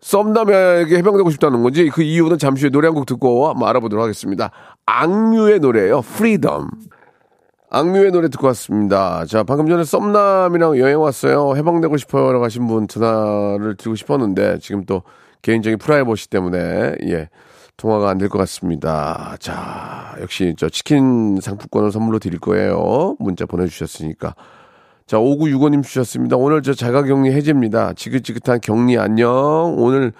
썸남에게 0.00 0.96
해방되고 0.96 1.30
싶다는 1.30 1.62
건지 1.62 1.90
그 1.90 2.02
이유는 2.02 2.38
잠시 2.38 2.64
후에 2.64 2.70
노래 2.70 2.88
한 2.88 2.94
곡 2.94 3.06
듣고 3.06 3.52
알아보도록 3.62 4.02
하겠습니다. 4.02 4.50
악뮤의 4.86 5.60
노래예요. 5.60 6.00
Freedom. 6.02 6.68
악뮤의 7.72 8.10
노래 8.10 8.28
듣고 8.28 8.48
왔습니다. 8.48 9.24
자, 9.26 9.44
방금 9.44 9.68
전에 9.68 9.84
썸남이랑 9.84 10.78
여행 10.78 11.00
왔어요. 11.00 11.54
해방되고 11.54 11.96
싶어요. 11.98 12.32
라고 12.32 12.44
하신 12.44 12.66
분 12.66 12.88
전화를 12.88 13.76
드리고 13.76 13.94
싶었는데, 13.94 14.58
지금 14.60 14.84
또 14.86 15.02
개인적인 15.42 15.78
프라이버시 15.78 16.30
때문에, 16.30 16.96
예, 17.04 17.28
통화가 17.76 18.10
안 18.10 18.18
될 18.18 18.28
것 18.28 18.38
같습니다. 18.38 19.36
자, 19.38 20.16
역시 20.20 20.54
저 20.58 20.68
치킨 20.68 21.38
상품권을 21.40 21.92
선물로 21.92 22.18
드릴 22.18 22.40
거예요. 22.40 23.14
문자 23.20 23.46
보내주셨으니까. 23.46 24.34
자, 25.10 25.16
5965님 25.16 25.82
주셨습니다. 25.82 26.36
오늘 26.36 26.62
저 26.62 26.72
자가격리 26.72 27.32
해제입니다. 27.32 27.94
지긋지긋한 27.94 28.60
격리 28.60 28.96
안녕. 28.96 29.74
오늘 29.76 30.12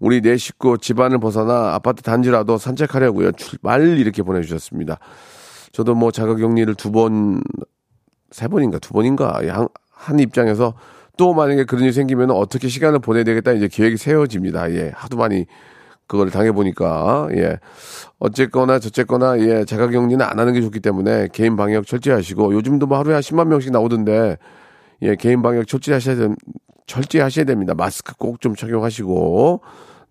우리 0.00 0.20
네 0.20 0.36
식구 0.36 0.78
집안을 0.78 1.20
벗어나 1.20 1.74
아파트 1.74 2.02
단지라도 2.02 2.58
산책하려고요. 2.58 3.30
출발 3.36 3.96
이렇게 3.98 4.24
보내주셨습니다. 4.24 4.98
저도 5.70 5.94
뭐 5.94 6.10
자가격리를 6.10 6.74
두 6.74 6.90
번, 6.90 7.40
세 8.32 8.48
번인가 8.48 8.80
두 8.80 8.92
번인가 8.92 9.40
한, 9.46 9.68
한 9.92 10.18
입장에서 10.18 10.74
또 11.16 11.34
만약에 11.34 11.62
그런 11.62 11.84
일이 11.84 11.92
생기면 11.92 12.32
어떻게 12.32 12.66
시간을 12.66 12.98
보내야 12.98 13.22
되겠다 13.22 13.52
이제 13.52 13.68
계획이 13.68 13.96
세워집니다. 13.96 14.72
예. 14.72 14.90
하도 14.92 15.18
많이 15.18 15.46
그걸 16.06 16.30
당해보니까, 16.30 17.28
예. 17.36 17.58
어쨌거나 18.18 18.78
저쨌거나, 18.78 19.38
예. 19.40 19.64
자가격리는 19.64 20.20
안 20.24 20.38
하는 20.38 20.52
게 20.52 20.60
좋기 20.60 20.80
때문에 20.80 21.28
개인 21.32 21.56
방역 21.56 21.86
철저히 21.86 22.14
하시고 22.14 22.52
요즘도 22.54 22.86
뭐 22.86 22.98
하루에 22.98 23.14
한 23.14 23.22
10만 23.22 23.48
명씩 23.48 23.72
나오던데, 23.72 24.36
예. 25.02 25.16
개인 25.16 25.42
방역 25.42 25.66
철저히 25.66 25.94
하셔야 25.94 26.16
됩, 26.16 26.32
철저히 26.86 27.22
하셔야 27.22 27.44
됩니다. 27.44 27.74
마스크 27.74 28.14
꼭 28.16 28.40
좀 28.40 28.54
착용하시고, 28.54 29.60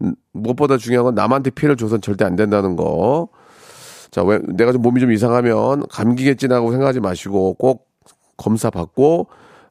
음, 0.04 0.16
무엇보다 0.34 0.78
중요한 0.78 1.06
건 1.06 1.16
남한테 1.16 1.52
피해를 1.52 1.78
줘선 1.78 2.02
절대 2.02 2.26
안 2.26 2.36
된다는 2.36 2.76
거. 2.76 3.30
자, 4.10 4.24
왜, 4.24 4.40
내가 4.48 4.72
좀 4.72 4.82
몸이 4.82 5.00
좀 5.00 5.12
이상하면 5.12 5.88
감기겠지라고 5.90 6.72
생각하지 6.72 7.00
마시고 7.00 7.54
꼭 7.56 7.88
검사 8.38 8.70
받고, 8.70 9.28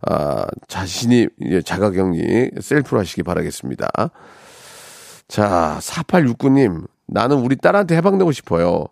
아, 0.09 0.47
자신이 0.69 1.27
이제 1.43 1.61
자가격리 1.61 2.53
셀프로 2.61 3.00
하시기 3.00 3.23
바라겠습니다. 3.23 3.89
자, 5.30 5.78
4869님, 5.80 6.88
나는 7.06 7.37
우리 7.37 7.54
딸한테 7.54 7.96
해방되고 7.96 8.32
싶어요. 8.32 8.87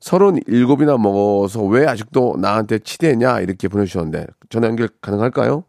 37이나 0.00 1.00
먹어서 1.00 1.62
왜 1.62 1.86
아직도 1.86 2.34
나한테 2.40 2.80
치대냐? 2.80 3.38
이렇게 3.40 3.68
보내주셨는데, 3.68 4.26
전화 4.48 4.66
연결 4.66 4.88
가능할까요? 5.00 5.62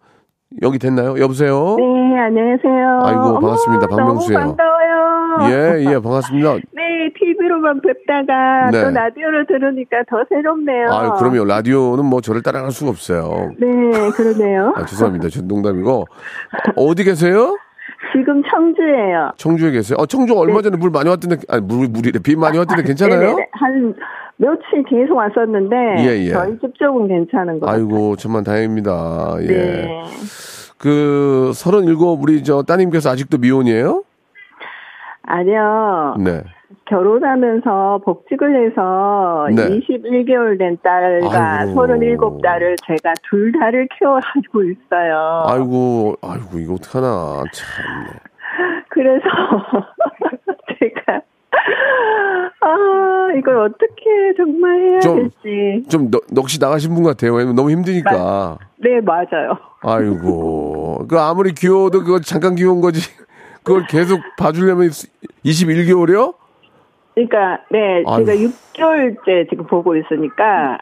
여기 0.63 0.79
됐나요? 0.79 1.19
여보세요? 1.19 1.75
네, 1.77 2.19
안녕하세요. 2.19 3.01
아이고, 3.03 3.39
반갑습니다. 3.39 3.87
박명수예요. 3.87 4.39
너무 4.39 4.55
반가워요. 4.55 5.51
예, 5.51 5.81
예, 5.85 5.99
반갑습니다. 5.99 6.53
네, 6.73 7.13
TV로만 7.15 7.81
뵙다가 7.81 8.71
네. 8.71 8.83
또 8.83 8.89
라디오로 8.89 9.45
들으니까 9.45 9.97
더 10.09 10.23
새롭네요. 10.29 10.91
아유, 10.93 11.11
그럼요. 11.19 11.45
라디오는 11.45 12.03
뭐 12.03 12.21
저를 12.21 12.41
따라갈 12.41 12.71
수가 12.71 12.89
없어요. 12.89 13.51
네, 13.59 13.67
그러네요. 14.15 14.73
아, 14.75 14.83
죄송합니다. 14.85 15.29
저 15.29 15.43
농담이고. 15.43 15.91
어, 16.75 16.83
어디 16.83 17.03
계세요? 17.03 17.55
지금 18.11 18.41
청주예요. 18.49 19.31
청주에 19.37 19.71
계세요? 19.71 19.97
어, 19.99 20.05
청주 20.05 20.37
얼마 20.37 20.61
전에 20.61 20.77
물 20.77 20.89
많이 20.91 21.09
왔던데, 21.09 21.37
아니, 21.49 21.61
물, 21.61 21.87
물이래. 21.87 22.19
비 22.19 22.35
많이 22.35 22.57
왔던데 22.57 22.83
괜찮아요? 22.83 23.19
네. 23.19 23.25
네네네. 23.27 23.49
한 23.53 23.95
며칠 24.37 24.83
계속 24.83 25.15
왔었는데 25.15 25.75
예, 25.99 26.25
예. 26.25 26.29
저희 26.31 26.59
집 26.59 26.77
쪽은 26.77 27.07
괜찮은 27.07 27.59
것 27.59 27.65
같아요. 27.65 27.83
아이고, 27.83 28.15
정말 28.17 28.43
다행입니다. 28.43 29.37
예. 29.41 29.47
네. 29.47 30.03
그, 30.77 31.51
37, 31.53 31.95
우리 32.19 32.43
저 32.43 32.61
따님께서 32.63 33.09
아직도 33.09 33.39
미혼이에요? 33.39 34.03
아니요. 35.23 36.15
네. 36.19 36.43
결혼하면서 36.85 38.01
복직을 38.05 38.65
해서 38.69 39.47
네. 39.55 39.79
21개월 39.79 40.57
된 40.57 40.77
딸과 40.83 41.59
아이고. 41.59 41.73
37딸을 41.81 42.75
제가 42.85 43.13
둘 43.29 43.51
다를 43.53 43.87
키워가지고 43.97 44.63
있어요. 44.63 45.43
아이고, 45.47 46.15
아이고, 46.21 46.59
이거 46.59 46.73
어떡하나. 46.73 47.43
참네. 47.53 48.19
그래서 48.89 49.23
제가 50.79 51.21
아 52.61 53.29
이걸 53.37 53.57
어떻게 53.57 54.33
정말 54.35 54.79
해야 54.81 54.99
좀- 54.99 55.15
될지 55.43 55.87
좀 55.89 56.09
넋, 56.11 56.21
넋이 56.31 56.57
나가신 56.59 56.93
분 56.93 57.03
같아요. 57.03 57.37
너무 57.53 57.69
힘드니까. 57.71 58.57
네 58.77 58.99
맞아요 59.01 59.57
아이고. 59.81 61.05
그 61.07 61.19
아무리 61.19 61.53
귀여워도 61.53 62.03
그거 62.03 62.19
잠깐 62.19 62.55
귀여운 62.55 62.81
거지. 62.81 63.01
그걸 63.63 63.85
계속 63.87 64.19
봐주려면 64.37 64.89
21개월이요? 65.45 66.33
그러니까 67.17 67.63
네 67.71 68.03
아유. 68.05 68.25
제가 68.25 68.37
6개월째 68.37 69.49
지금 69.49 69.65
보고 69.65 69.95
있으니까 69.95 70.77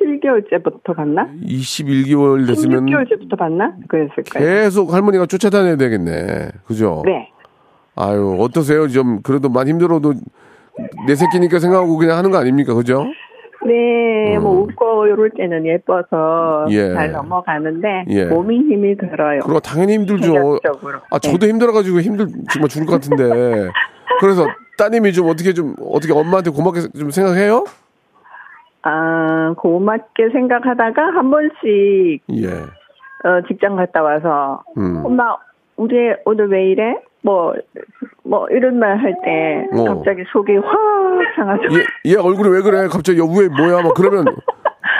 17개월째부터 0.00 0.94
봤나 0.94 1.28
21개월 1.42 2.46
됐으면 2.46 2.86
16개월째부터 2.86 3.36
봤나 3.36 3.74
그랬을 3.88 4.22
거예요 4.30 4.62
계속 4.64 4.94
할머니가 4.94 5.26
쫓아다녀야 5.26 5.74
되겠네. 5.76 6.50
그죠? 6.64 7.02
네 7.04 7.32
아유, 7.96 8.36
어떠세요? 8.40 8.88
좀, 8.88 9.22
그래도 9.22 9.48
많이 9.48 9.70
힘들어도 9.70 10.14
내 11.06 11.14
새끼니까 11.14 11.60
생각하고 11.60 11.96
그냥 11.96 12.18
하는 12.18 12.30
거 12.32 12.38
아닙니까? 12.38 12.74
그죠? 12.74 13.06
네, 13.64 14.36
뭐 14.38 14.62
웃고 14.62 15.06
이럴 15.06 15.30
때는 15.30 15.64
예뻐서 15.64 16.64
음. 16.66 16.72
예. 16.72 16.92
잘 16.92 17.12
넘어가는데 17.12 18.04
예. 18.08 18.24
몸이 18.26 18.56
힘이 18.56 18.96
들어요. 18.96 19.40
그리고 19.44 19.60
당연히 19.60 19.94
힘들죠. 19.94 20.58
체력적으로. 20.62 20.98
아, 21.10 21.18
저도 21.20 21.46
힘들어가지고 21.46 22.00
힘들, 22.00 22.26
정말 22.52 22.68
죽을 22.68 22.86
것 22.86 22.94
같은데. 22.94 23.70
그래서 24.20 24.46
따님이 24.76 25.12
좀 25.12 25.28
어떻게 25.28 25.52
좀 25.52 25.74
어떻게 25.92 26.12
엄마한테 26.12 26.50
고맙게 26.50 26.80
좀 26.98 27.10
생각해요? 27.10 27.64
아, 28.82 29.54
고맙게 29.56 30.30
생각하다가 30.32 31.02
한 31.02 31.30
번씩 31.30 32.22
예. 32.32 32.48
어, 33.26 33.40
직장 33.48 33.76
갔다 33.76 34.02
와서 34.02 34.62
음. 34.76 35.02
엄마 35.04 35.36
우리 35.76 35.96
오늘 36.26 36.48
왜 36.50 36.70
이래? 36.70 36.94
뭐, 37.22 37.54
뭐 38.22 38.46
이런 38.50 38.78
말 38.78 38.98
할 38.98 39.14
때 39.24 39.66
어. 39.72 39.84
갑자기 39.94 40.22
속이 40.30 40.56
확 40.56 40.76
상하죠. 41.36 41.62
얘, 41.72 42.12
얘 42.12 42.16
얼굴이 42.16 42.50
왜 42.50 42.60
그래? 42.60 42.86
갑자기 42.88 43.18
여우에 43.18 43.48
뭐야? 43.48 43.80
막 43.82 43.94
그러면 43.94 44.26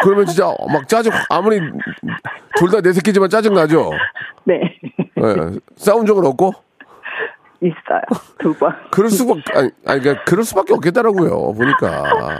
그러면 0.02 0.24
진짜 0.24 0.46
막 0.72 0.88
짜증 0.88 1.12
아무리 1.28 1.60
둘 2.56 2.70
다 2.70 2.80
내 2.80 2.92
새끼지만 2.92 3.28
짜증 3.28 3.52
나죠. 3.52 3.90
네, 4.44 4.60
예. 5.18 5.34
싸운 5.76 6.06
적은 6.06 6.24
없고 6.24 6.52
있어요 7.64 8.00
두 8.38 8.52
번. 8.54 8.72
그럴 8.92 9.08
수밖 9.10 9.38
아니, 9.54 9.70
아니 9.86 10.00
그러니까 10.00 10.24
그럴 10.24 10.44
수밖에 10.44 10.74
없겠다라고요. 10.74 11.52
보니까 11.54 12.38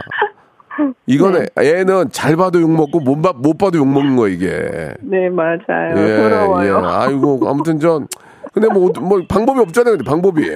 이거는 1.07 1.45
애는 1.57 2.09
잘 2.11 2.35
봐도 2.35 2.59
욕 2.61 2.69
먹고 2.69 2.99
못, 2.99 3.21
봐, 3.21 3.31
못 3.35 3.57
봐도 3.57 3.77
욕 3.77 3.87
먹는 3.87 4.15
거 4.17 4.27
이게. 4.27 4.93
네 5.01 5.29
맞아요. 5.29 5.95
예, 5.95 6.21
부러워요. 6.21 6.81
예. 6.83 6.87
아이고 6.87 7.39
아무튼 7.47 7.79
전 7.79 8.07
근데 8.53 8.67
뭐, 8.69 8.89
어떠- 8.89 9.01
뭐 9.01 9.21
방법이 9.27 9.59
없잖아요. 9.61 9.97
근데 9.97 10.09
방법이 10.09 10.49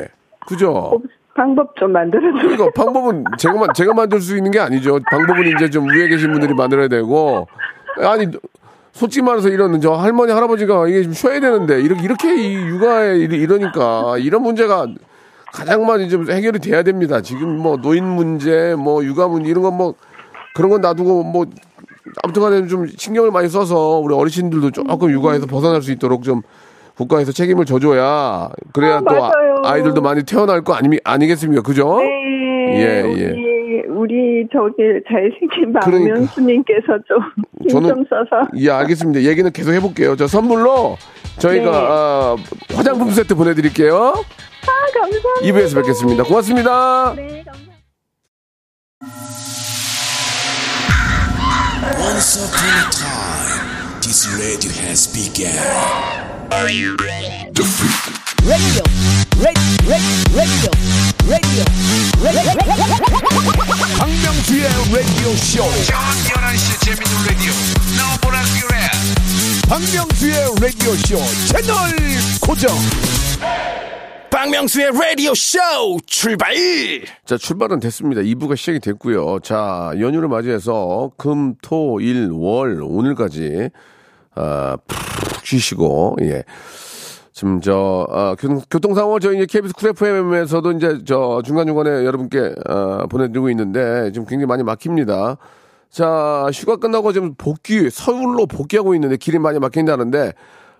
그죠? 0.47 1.01
방법 1.35 1.73
좀 1.77 1.93
만들어줘. 1.93 2.37
그러니까 2.37 2.69
방법은 2.75 3.23
제가 3.37 3.53
만 3.57 3.69
제가 3.73 3.93
만들 3.93 4.19
수 4.19 4.35
있는 4.35 4.51
게 4.51 4.59
아니죠. 4.59 4.99
방법은 5.09 5.45
이제 5.55 5.69
좀 5.69 5.87
위에 5.89 6.07
계신 6.09 6.31
분들이 6.31 6.53
만들어야 6.53 6.89
되고 6.89 7.47
아니 8.01 8.27
솔직히 8.93 9.23
말해서 9.23 9.49
이런 9.49 9.79
저 9.81 9.93
할머니 9.93 10.31
할아버지가 10.31 10.87
이게 10.87 11.03
좀 11.03 11.13
쉬어야 11.13 11.39
되는데 11.39 11.81
이렇게 11.81 12.03
이렇게 12.03 12.35
이 12.41 12.55
육아에 12.55 13.17
이러- 13.17 13.37
이러니까 13.37 14.17
이런 14.17 14.41
문제가 14.43 14.87
가장 15.53 15.85
많이 15.85 16.09
좀 16.09 16.29
해결이 16.29 16.59
돼야 16.59 16.83
됩니다. 16.83 17.21
지금 17.21 17.57
뭐 17.57 17.77
노인 17.77 18.03
문제, 18.05 18.75
뭐 18.77 19.03
육아 19.03 19.27
문제 19.27 19.49
이런 19.49 19.63
건 19.63 19.73
뭐 19.77 19.95
그런 20.55 20.69
건 20.71 20.81
놔두고 20.81 21.23
뭐 21.23 21.45
아무튼간에 22.23 22.67
좀 22.67 22.87
신경을 22.87 23.31
많이 23.31 23.47
써서 23.47 23.99
우리 23.99 24.13
어르신들도 24.15 24.71
조금 24.71 25.11
육아에서 25.11 25.45
벗어날 25.45 25.81
수 25.81 25.91
있도록 25.91 26.23
좀 26.23 26.41
국가에서 26.97 27.31
책임을 27.31 27.65
져줘야 27.65 28.49
그래야 28.73 28.95
아, 28.97 28.99
또 28.99 29.05
맞아요. 29.05 29.61
아, 29.63 29.77
이들도 29.77 30.01
많이 30.01 30.23
태어날 30.23 30.63
거 30.63 30.73
아니, 30.73 30.97
아니겠습니까? 31.03 31.61
그죠? 31.61 31.97
네, 31.99 32.81
예, 32.81 33.01
우리, 33.01 33.58
우리 33.99 34.47
저기 34.51 34.75
잘생긴 35.07 35.73
그러니까. 35.73 35.79
박명수님께서 35.81 36.87
좀힘좀 37.07 37.83
저는- 37.83 38.09
써서 38.09 38.47
예, 38.57 38.69
알겠습니다. 38.71 39.21
얘기는 39.23 39.51
계속 39.51 39.71
해볼게요. 39.73 40.15
저 40.15 40.27
선물로 40.27 40.97
저희가 41.37 41.71
네. 41.71 41.77
아, 41.89 42.35
화장품 42.75 43.11
세트 43.11 43.35
보내드릴게요. 43.35 43.95
아 43.97 44.71
감사합니다. 44.93 45.29
2부에서 45.43 45.75
뵙겠습니다. 45.75 46.23
고맙습니다. 46.23 47.13
네, 47.15 47.43
감사합니다. 47.45 47.69
Once 51.99 52.37
upon 52.37 52.69
a 52.69 52.89
time, 52.91 53.99
this 54.01 54.27
radio 54.35 54.71
has 54.83 55.07
begun. 55.11 55.49
radio, 56.51 56.95
radio, 56.99 57.35
radio, 57.55 57.63
radio, 58.45 58.83
radio. 58.83 59.18
박명수의 63.97 64.63
라디오 64.91 65.29
쇼. 65.37 65.63
저녁 65.85 66.01
11시 66.25 66.83
재밌는 66.83 67.11
라디오 67.27 67.53
너보라 67.95 68.41
그래 68.59 68.75
박명수의 69.69 70.33
라디오 70.59 70.91
쇼 70.95 71.17
채널 71.47 71.75
고정. 72.41 72.75
박명수의 74.29 74.91
라디오 74.91 75.33
쇼 75.33 75.57
출발! 76.05 76.53
자, 77.25 77.37
출발은 77.37 77.79
됐습니다. 77.79 78.21
2부가 78.21 78.57
시작이 78.57 78.79
됐고요. 78.79 79.39
자, 79.39 79.93
연휴를 79.99 80.27
맞이해서 80.27 81.11
금, 81.17 81.55
토, 81.61 82.01
일, 82.01 82.29
월, 82.31 82.81
오늘까지, 82.81 83.69
아, 84.35 84.77
푹 84.85 85.45
쉬시고, 85.45 86.17
예. 86.21 86.43
지금 87.39 87.61
저, 87.61 88.05
아, 88.11 88.35
교통, 88.69 88.93
상황을 88.93 89.21
저희 89.21 89.37
이제 89.37 89.45
KBS 89.45 89.73
쿨 89.73 89.91
FM에서도 89.91 90.73
이제 90.73 90.99
저 91.05 91.41
중간 91.45 91.67
중간에 91.67 92.03
여러분께, 92.03 92.53
아, 92.67 93.07
보내드리고 93.09 93.49
있는데, 93.51 94.11
지금 94.11 94.27
굉장히 94.27 94.45
많이 94.45 94.61
막힙니다. 94.61 95.37
자, 95.89 96.49
휴가 96.53 96.75
끝나고 96.75 97.13
지금 97.13 97.35
복귀, 97.35 97.89
서울로 97.89 98.45
복귀하고 98.45 98.93
있는데 98.95 99.15
길이 99.15 99.39
많이 99.39 99.57
막힌다는데, 99.57 100.33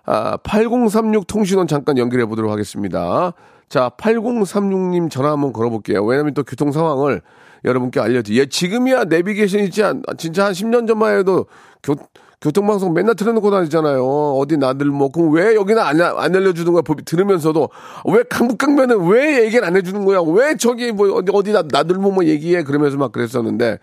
아, 0.04 0.36
8036 0.42 1.26
통신원 1.26 1.66
잠깐 1.66 1.96
연결해 1.96 2.26
보도록 2.26 2.52
하겠습니다. 2.52 3.32
자, 3.70 3.90
8036님 3.96 5.10
전화 5.10 5.30
한번 5.30 5.54
걸어볼게요. 5.54 6.04
왜냐면 6.04 6.34
또 6.34 6.42
교통 6.42 6.72
상황을 6.72 7.22
여러분께 7.64 8.00
알려드리. 8.00 8.38
예, 8.38 8.44
지금이야 8.44 9.04
내비게이션 9.04 9.60
있지 9.60 9.82
않, 9.82 10.02
진짜 10.18 10.44
한 10.44 10.52
10년 10.52 10.86
전만 10.86 11.16
해도 11.16 11.46
교, 11.82 11.94
교통방송 12.40 12.94
맨날 12.94 13.14
틀어놓고 13.16 13.50
다니잖아요. 13.50 14.02
어디 14.38 14.56
나들 14.56 14.86
뭐, 14.86 15.10
그럼 15.10 15.32
왜 15.34 15.54
여기는 15.54 15.80
안, 15.82 16.00
안 16.00 16.34
알려주는 16.34 16.72
거야? 16.72 16.80
법- 16.82 17.04
들으면서도. 17.04 17.68
왜 18.06 18.22
강북강변은 18.22 19.08
왜 19.08 19.44
얘기를 19.44 19.62
안 19.64 19.76
해주는 19.76 20.04
거야? 20.06 20.20
왜 20.22 20.56
저기 20.56 20.90
뭐, 20.90 21.10
어디, 21.12 21.30
어디 21.34 21.52
나, 21.52 21.62
나들뭐 21.70 22.12
뭐 22.12 22.24
얘기해? 22.24 22.62
그러면서 22.62 22.96
막 22.96 23.12
그랬었는데. 23.12 23.78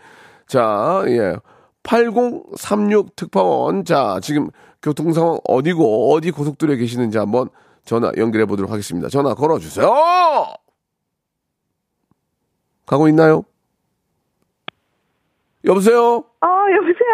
자, 0.48 1.04
예. 1.08 1.36
8036 1.84 3.16
특파원. 3.16 3.86
자, 3.86 4.20
지금 4.24 4.50
교통 4.82 5.14
상황 5.14 5.38
어디고, 5.48 6.12
어디 6.14 6.32
고속도로에 6.32 6.78
계시는지 6.78 7.20
한번 7.20 7.50
전화 7.86 8.12
연결해 8.18 8.46
보도록 8.48 8.72
하겠습니다. 8.72 9.08
전화 9.08 9.36
걸어 9.36 9.60
주세요! 9.60 9.88
가고 12.88 13.08
있나요? 13.10 13.44
여보세요? 15.66 16.24
아 16.40 16.48
여보세요 16.48 16.57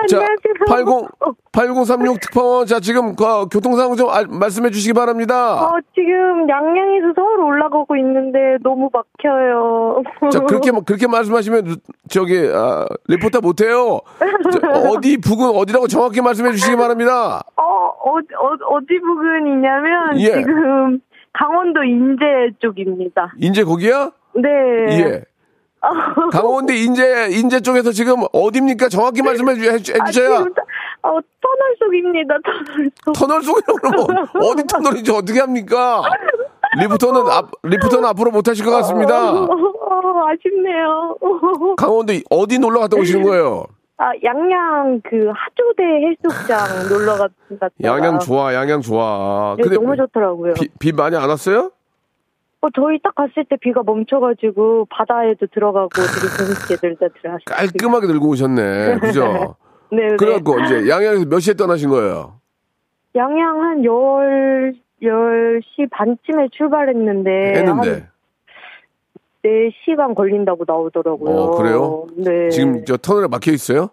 자, 0.07 0.17
안녕하세요. 0.17 0.53
80, 0.67 1.07
8036 1.51 2.19
특파원. 2.21 2.65
자, 2.65 2.79
지금 2.79 3.15
그 3.15 3.23
교통 3.51 3.75
상황 3.75 3.95
좀 3.95 4.09
알- 4.09 4.27
말씀해 4.27 4.69
주시기 4.71 4.93
바랍니다. 4.93 5.65
어, 5.65 5.79
지금 5.93 6.47
양양에서 6.49 7.13
서울 7.15 7.39
올라가고 7.41 7.95
있는데 7.97 8.57
너무 8.63 8.89
막혀요. 8.91 10.03
자, 10.31 10.39
그렇게, 10.41 10.71
그렇게 10.85 11.07
말씀하시면, 11.07 11.63
누- 11.65 11.75
저기, 12.09 12.49
아, 12.53 12.85
리포터 13.07 13.41
못해요. 13.41 13.99
저, 14.51 14.67
어디, 14.89 15.17
북은 15.17 15.49
어디라고 15.55 15.87
정확히 15.87 16.21
말씀해 16.21 16.51
주시기 16.51 16.75
바랍니다. 16.75 17.43
어, 17.55 17.63
어, 17.63 18.17
어, 18.17 18.75
어디 18.75 18.99
부근이냐면 18.99 20.19
예. 20.19 20.33
지금 20.41 20.99
강원도 21.33 21.83
인제 21.83 22.23
쪽입니다. 22.59 23.33
인제 23.39 23.63
거기야? 23.63 24.11
네. 24.35 24.49
예. 24.99 25.23
강원도 26.31 26.73
인제, 26.73 27.27
인제 27.31 27.59
쪽에서 27.61 27.91
지금 27.91 28.23
어딥니까? 28.31 28.89
정확히 28.89 29.21
말씀해 29.21 29.55
주, 29.55 29.69
해, 29.71 29.77
주- 29.79 29.93
아, 29.99 30.05
해주셔야. 30.05 30.29
타- 30.29 30.45
어, 31.03 31.19
터널 31.41 31.75
속입니다. 31.79 32.35
터널 32.45 32.93
속. 33.03 33.13
터널 33.13 33.43
속이라고 33.43 34.07
그러면 34.07 34.27
어디 34.41 34.63
터널인지 34.67 35.11
어떻게 35.11 35.39
합니까? 35.41 36.01
리프터는 36.79 37.29
앞, 37.29 37.51
리프터는 37.63 38.07
앞으로 38.09 38.31
못 38.31 38.47
하실 38.47 38.65
것 38.65 38.71
같습니다. 38.71 39.31
어, 39.33 39.43
어, 39.43 40.27
아쉽네요. 40.29 41.17
강원도 41.77 42.13
이- 42.13 42.23
어디 42.29 42.57
놀러 42.59 42.79
갔다 42.79 42.97
오시는 42.97 43.23
거예요? 43.23 43.65
아, 43.97 44.09
양양 44.23 45.01
그 45.03 45.31
하조대 45.35 45.83
해수욕장 45.83 46.89
놀러 46.89 47.13
갔다. 47.15 47.69
양양 47.83 48.19
좋아, 48.19 48.53
양양 48.53 48.81
좋아. 48.81 49.55
네, 49.57 49.69
너무 49.75 49.95
좋더라고요. 49.95 50.53
비, 50.55 50.67
비 50.79 50.91
많이 50.91 51.15
안 51.15 51.29
왔어요? 51.29 51.69
어, 52.63 52.69
저희 52.73 52.97
딱 53.03 53.13
갔을 53.13 53.43
때 53.49 53.57
비가 53.57 53.83
멈춰가지고 53.83 54.87
바다에도 54.89 55.47
들어가고 55.47 55.89
되게 55.89 56.55
재밌게 56.69 56.87
놀다 56.87 57.07
들어왔어요. 57.19 57.43
깔끔하게 57.45 58.07
들고 58.07 58.29
오셨네. 58.29 58.99
그죠? 58.99 59.57
네, 59.91 60.07
네. 60.07 60.15
그래갖고 60.15 60.61
이제 60.61 60.87
양양에서 60.87 61.25
몇 61.25 61.39
시에 61.41 61.55
떠나신 61.55 61.89
거예요? 61.89 62.39
양양 63.17 63.61
한 63.61 63.83
10, 63.83 63.89
10시 65.01 65.89
반쯤에 65.91 66.47
출발했는데. 66.53 67.53
했는데. 67.57 67.89
한 67.91 68.09
4시간 69.43 70.15
걸린다고 70.15 70.63
나오더라고요. 70.65 71.35
어, 71.35 71.51
그래요? 71.57 72.07
네. 72.15 72.47
지금 72.47 72.85
저 72.85 72.95
터널에 72.95 73.27
막혀 73.27 73.51
있어요? 73.51 73.89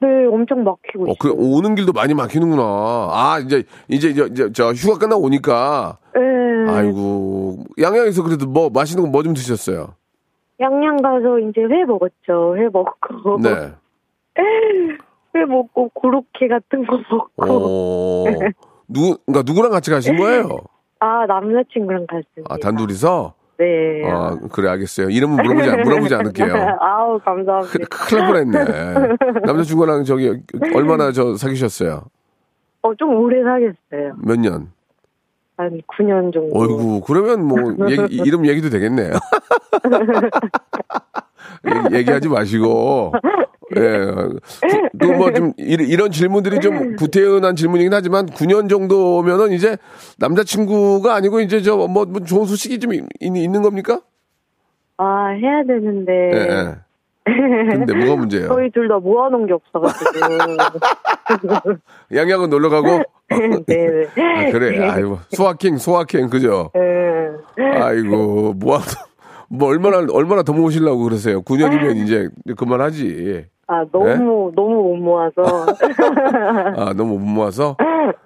네, 0.00 0.06
엄청 0.26 0.62
막히고 0.62 1.10
어, 1.10 1.14
그 1.18 1.30
있어요. 1.30 1.40
오는 1.40 1.74
길도 1.74 1.92
많이 1.92 2.14
막히는구나. 2.14 2.62
아, 2.62 3.40
이제 3.44 3.64
이제 3.88 4.10
이제, 4.10 4.28
이제 4.30 4.52
저 4.52 4.70
휴가 4.70 4.98
끝나고 4.98 5.24
오니까 5.24 5.98
네. 6.14 6.27
아이고 6.70 7.64
양양에서 7.80 8.22
그래도 8.22 8.46
뭐 8.46 8.70
맛있는 8.70 9.04
거 9.04 9.10
뭐 9.10 9.22
좀 9.22 9.34
드셨어요? 9.34 9.94
양양 10.60 10.96
가서 11.02 11.38
이제 11.38 11.60
회 11.62 11.84
먹었죠. 11.84 12.56
회 12.56 12.68
먹고. 12.72 13.38
네. 13.40 13.72
회 15.34 15.44
먹고 15.44 15.90
고로케 15.94 16.48
같은 16.48 16.86
거 16.86 16.96
먹고. 17.10 17.28
어. 17.36 18.24
누구 18.88 19.18
그러니까 19.26 19.42
누구랑 19.46 19.70
같이 19.70 19.90
가신 19.90 20.16
거예요? 20.16 20.48
아, 21.00 21.26
남자친구랑 21.26 22.06
갔습니다. 22.08 22.52
아, 22.52 22.56
단둘이서? 22.56 23.34
네. 23.58 24.02
아, 24.10 24.36
그래 24.52 24.68
알겠어요. 24.70 25.10
이름은 25.10 25.36
물어보지 25.36 25.70
않- 25.70 25.80
물어보지 25.82 26.14
않을게요. 26.14 26.54
아우, 26.80 27.18
감사합니다. 27.20 27.86
큰일 27.88 28.22
날 28.22 28.48
뻔했네. 28.50 29.40
남자친구랑 29.44 30.04
저기 30.04 30.40
얼마나 30.74 31.12
저 31.12 31.36
사귀셨어요? 31.36 32.02
어, 32.82 32.94
좀 32.94 33.14
오래 33.16 33.42
사귀었어요. 33.42 34.14
몇 34.24 34.38
년? 34.40 34.72
한 35.58 35.80
9년 35.88 36.32
정도. 36.32 36.56
어이구, 36.56 37.00
그러면 37.04 37.44
뭐 37.44 37.58
얘기, 37.90 38.14
이름 38.24 38.46
얘기도 38.46 38.70
되겠네요. 38.70 39.12
얘기- 41.66 41.96
얘기하지 41.96 42.28
마시고. 42.28 43.12
예. 43.76 44.00
또뭐좀 44.98 45.52
이런 45.58 46.10
질문들이 46.10 46.60
좀 46.60 46.96
구태연한 46.96 47.54
질문이긴 47.56 47.92
하지만 47.92 48.26
9년 48.26 48.68
정도면은 48.70 49.52
이제 49.52 49.76
남자친구가 50.18 51.14
아니고 51.14 51.40
이제 51.40 51.60
저 51.60 51.76
뭐 51.76 52.06
좋은 52.24 52.46
소식이 52.46 52.78
좀 52.78 52.94
있, 52.94 53.02
있는 53.20 53.60
겁니까? 53.62 54.00
아, 54.96 55.28
해야 55.28 55.62
되는데. 55.64 56.12
예. 56.32 56.74
예. 57.28 57.76
근데 57.76 57.94
뭐가 57.94 58.16
문제예요? 58.20 58.48
저희 58.48 58.70
둘 58.70 58.88
다 58.88 58.98
모아놓은 58.98 59.46
게 59.46 59.52
없어가지고. 59.52 60.10
양양은 62.14 62.50
놀러 62.50 62.68
가고 62.70 63.02
네네. 63.66 64.06
아, 64.48 64.50
그래. 64.50 64.88
아이고 64.88 65.18
소확행 65.30 65.76
소확행 65.78 66.30
그죠? 66.30 66.70
네. 66.74 67.64
아이고 67.80 68.54
뭐, 68.54 68.78
뭐 69.48 69.68
얼마나 69.68 69.98
얼마나 70.12 70.42
더 70.42 70.52
모으시려고 70.52 71.02
그러세요? 71.04 71.42
9년이면 71.42 71.96
이제 71.96 72.28
그만하지. 72.56 73.46
아, 73.70 73.84
너무, 73.92 74.50
너무 74.56 74.82
못 74.82 74.96
모아서. 74.96 75.66
아 76.76 76.94
너무 76.96 77.18
못 77.18 77.26
모아서 77.26 77.76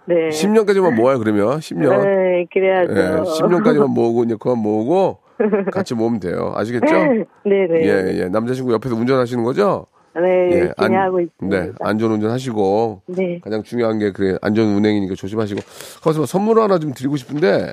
네. 0.07 0.29
10년까지만 0.29 0.95
모아요 0.95 1.19
그러면 1.19 1.59
10년. 1.59 2.05
네, 2.05 2.47
그래야죠. 2.53 2.93
예, 2.93 3.23
10년까지만 3.25 3.89
모으고 3.93 4.23
이제 4.25 4.37
그만 4.39 4.59
모으고 4.59 5.19
같이 5.73 5.95
모으면 5.95 6.21
돼요. 6.21 6.53
아시겠죠? 6.57 6.87
네 6.87 7.27
네. 7.45 7.83
예, 7.87 8.21
예. 8.23 8.29
남자친구 8.29 8.73
옆에서 8.73 8.95
운전하시는 8.95 9.43
거죠? 9.45 9.87
네, 10.15 10.21
예, 10.53 10.73
열심히 10.79 10.97
하고 10.99 11.21
있습니다. 11.21 11.59
네, 11.65 11.73
안전 11.81 12.11
운전하시고 12.13 13.03
네. 13.07 13.41
가장 13.43 13.63
중요한 13.63 13.99
게 13.99 14.13
그래 14.13 14.37
안전 14.43 14.67
운행이니까 14.75 15.15
조심하시고. 15.15 15.61
거기서 16.03 16.27
선물 16.27 16.61
하나 16.61 16.79
좀 16.79 16.93
드리고 16.93 17.17
싶은데 17.17 17.73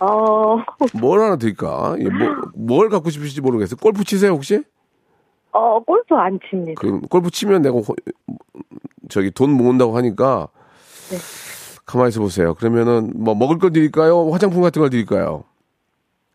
어, 0.00 0.56
뭘 1.00 1.20
하나 1.20 1.36
드릴까? 1.36 1.96
예, 2.00 2.04
뭐, 2.04 2.28
뭘 2.54 2.88
갖고 2.90 3.08
싶으실지 3.10 3.40
모르겠어요. 3.40 3.76
골프 3.82 4.04
치세요 4.04 4.32
혹시? 4.32 4.62
어, 5.52 5.82
골프 5.82 6.14
안 6.14 6.38
칩니다. 6.50 6.78
그 6.80 7.00
골프 7.08 7.30
치면 7.30 7.62
내가 7.62 7.76
호- 7.78 7.94
저기 9.08 9.30
돈 9.30 9.50
모은다고 9.52 9.96
하니까 9.96 10.48
네. 11.10 11.16
가만히 11.86 12.10
있어 12.10 12.20
보세요. 12.20 12.52
그러면은 12.52 13.12
뭐 13.16 13.34
먹을 13.34 13.56
걸 13.56 13.72
드릴까요? 13.72 14.28
화장품 14.30 14.60
같은 14.60 14.80
걸 14.80 14.90
드릴까요? 14.90 15.44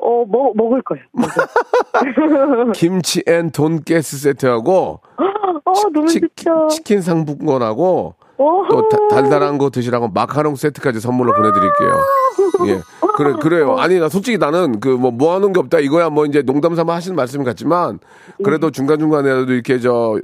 어, 0.05 0.25
먹, 0.27 0.55
먹을 0.55 0.81
거예요. 0.81 1.03
김치 2.75 3.23
and 3.27 3.51
돈가스 3.51 4.17
세트하고 4.17 4.99
어, 5.65 5.73
너무 5.93 6.07
치, 6.07 6.19
좋죠. 6.19 6.67
치킨 6.69 7.01
상품권하고 7.01 8.15
오, 8.37 8.67
또 8.69 8.89
다- 8.89 8.97
달달한 9.09 9.57
거 9.57 9.69
드시라고 9.69 10.09
마카롱 10.09 10.55
세트까지 10.55 10.99
선물로 10.99 11.33
보내드릴게요. 11.33 11.93
예. 12.67 12.79
그래, 13.15 13.33
그래요. 13.39 13.75
아니, 13.77 13.99
나 13.99 14.09
솔직히 14.09 14.37
나는 14.37 14.79
그뭐 14.79 15.11
모아놓은 15.11 15.53
게 15.53 15.59
없다 15.59 15.79
이거야 15.79 16.09
뭐 16.09 16.25
이제 16.25 16.41
농담 16.41 16.75
삼아 16.75 16.93
하시는 16.95 17.15
말씀 17.15 17.43
같지만 17.43 17.99
그래도 18.43 18.71
중간중간에라도 18.71 19.53
이렇게 19.53 19.79
저 19.79 20.19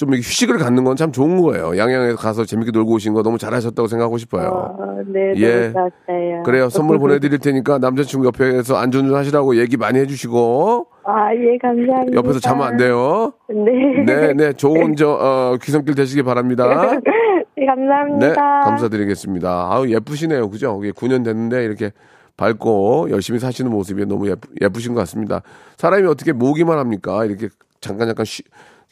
좀 0.00 0.14
휴식을 0.14 0.56
갖는 0.56 0.84
건 0.84 0.96
참 0.96 1.12
좋은 1.12 1.40
거예요. 1.40 1.76
양양에 1.78 2.14
가서 2.14 2.44
재밌게 2.44 2.72
놀고 2.72 2.94
오신 2.94 3.12
거 3.14 3.22
너무 3.22 3.36
잘하셨다고 3.38 3.86
생각하고 3.86 4.16
싶어요. 4.18 4.48
어, 4.48 5.02
네, 5.06 5.32
예. 5.36 5.72
좋았어요. 5.72 6.42
그래요. 6.44 6.68
선물 6.70 6.98
보내드릴 6.98 7.38
테니까 7.38 7.78
남자친구 7.78 8.26
옆에서 8.26 8.76
안전운전 8.76 9.16
하시라고 9.16 9.56
얘기 9.56 9.76
많이 9.76 9.98
해주시고 10.00 10.86
아, 11.04 11.34
예, 11.34 11.56
감사합니다. 11.58 12.16
옆에서 12.16 12.40
자면 12.40 12.66
안 12.66 12.76
돼요. 12.78 13.32
네. 13.48 14.04
네, 14.06 14.32
네. 14.34 14.52
좋은 14.54 14.96
저, 14.96 15.10
어, 15.10 15.56
귀성길 15.62 15.94
되시기 15.94 16.22
바랍니다. 16.22 16.64
네, 17.56 17.66
감사합니다. 17.66 18.26
네, 18.26 18.34
감사드리겠습니다. 18.34 19.68
아우, 19.70 19.86
예쁘시네요. 19.86 20.48
그죠? 20.50 20.80
이게 20.82 20.92
9년 20.92 21.24
됐는데 21.24 21.62
이렇게 21.64 21.92
밝고 22.36 23.08
열심히 23.10 23.38
사시는 23.38 23.70
모습이 23.70 24.04
너무 24.06 24.28
예쁘, 24.28 24.48
예쁘신 24.60 24.94
것 24.94 25.00
같습니다. 25.00 25.42
사람이 25.76 26.06
어떻게 26.06 26.32
모으기만 26.32 26.78
합니까? 26.78 27.24
이렇게 27.24 27.48
잠깐 27.80 28.06
잠깐 28.08 28.24
쉬, 28.26 28.42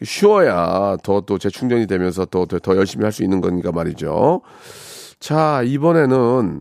쉬어야 0.02 0.96
더 1.02 1.20
또 1.22 1.38
재충전이 1.38 1.86
되면서 1.86 2.24
더, 2.26 2.46
더, 2.46 2.58
더 2.58 2.76
열심히 2.76 3.04
할 3.04 3.12
수 3.12 3.22
있는 3.24 3.40
거니까 3.40 3.72
말이죠. 3.72 4.42
자, 5.20 5.62
이번에는, 5.64 6.60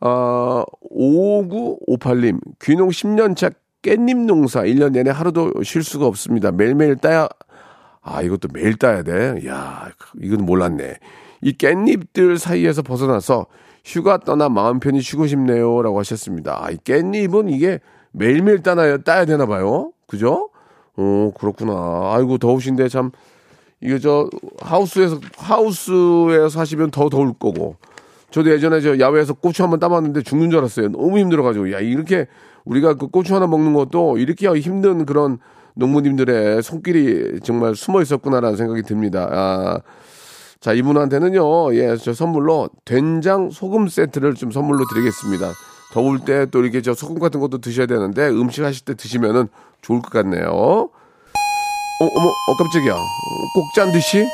어, 0.00 0.64
5958님, 0.90 2.38
귀농 2.62 2.88
10년차 2.88 3.52
깻잎 3.82 4.16
농사 4.26 4.62
1년 4.62 4.92
내내 4.92 5.10
하루도 5.10 5.62
쉴 5.62 5.82
수가 5.82 6.06
없습니다. 6.06 6.52
매일매일 6.52 6.96
따야, 6.96 7.28
아, 8.00 8.22
이것도 8.22 8.48
매일 8.52 8.76
따야 8.76 9.02
돼? 9.02 9.46
야, 9.46 9.88
이건 10.20 10.46
몰랐네. 10.46 10.94
이 11.42 11.52
깻잎들 11.56 12.38
사이에서 12.38 12.82
벗어나서 12.82 13.46
휴가 13.84 14.18
떠나 14.18 14.48
마음 14.48 14.78
편히 14.80 15.00
쉬고 15.00 15.26
싶네요. 15.26 15.82
라고 15.82 15.98
하셨습니다. 15.98 16.64
아, 16.64 16.70
이 16.70 16.76
깻잎은 16.76 17.50
이게 17.52 17.80
매일매일 18.12 18.62
따나요? 18.62 18.98
따야 19.02 19.24
되나 19.24 19.46
봐요? 19.46 19.92
그죠? 20.06 20.50
오, 20.96 21.32
그렇구나. 21.32 22.12
아이고, 22.14 22.38
더우신데 22.38 22.88
참, 22.88 23.10
이게 23.80 23.98
저, 23.98 24.28
하우스에서, 24.60 25.20
하우스에 25.36 26.48
사시면 26.48 26.90
더 26.90 27.08
더울 27.08 27.32
거고. 27.32 27.76
저도 28.30 28.50
예전에 28.50 28.80
저 28.80 28.98
야외에서 28.98 29.34
고추 29.34 29.62
한번 29.62 29.78
따봤는데 29.78 30.22
죽는 30.22 30.50
줄 30.50 30.60
알았어요. 30.60 30.88
너무 30.88 31.18
힘들어가지고. 31.18 31.72
야, 31.72 31.80
이렇게 31.80 32.26
우리가 32.64 32.94
그 32.94 33.08
고추 33.08 33.34
하나 33.34 33.46
먹는 33.46 33.74
것도 33.74 34.18
이렇게 34.18 34.48
힘든 34.58 35.04
그런 35.04 35.38
농부님들의 35.74 36.62
손길이 36.62 37.40
정말 37.42 37.74
숨어 37.74 38.00
있었구나라는 38.02 38.56
생각이 38.56 38.82
듭니다. 38.82 39.28
아, 39.30 39.80
자, 40.60 40.72
이분한테는요, 40.72 41.74
예, 41.74 41.96
저 41.96 42.12
선물로 42.12 42.70
된장 42.84 43.50
소금 43.50 43.88
세트를 43.88 44.34
좀 44.34 44.50
선물로 44.50 44.84
드리겠습니다. 44.92 45.52
더울 45.92 46.20
때 46.20 46.46
또 46.46 46.60
이렇게 46.62 46.80
저 46.82 46.94
소금 46.94 47.18
같은 47.18 47.40
것도 47.40 47.58
드셔야 47.58 47.86
되는데 47.86 48.28
음식 48.28 48.64
하실 48.64 48.84
때 48.84 48.94
드시면은 48.94 49.48
좋을 49.82 50.00
것 50.00 50.10
같네요. 50.10 50.44
어, 50.48 50.88
어머, 52.04 52.28
어, 52.28 52.56
깜짝이야. 52.58 52.96
꼭짠 53.54 53.92
듯이? 53.92 54.26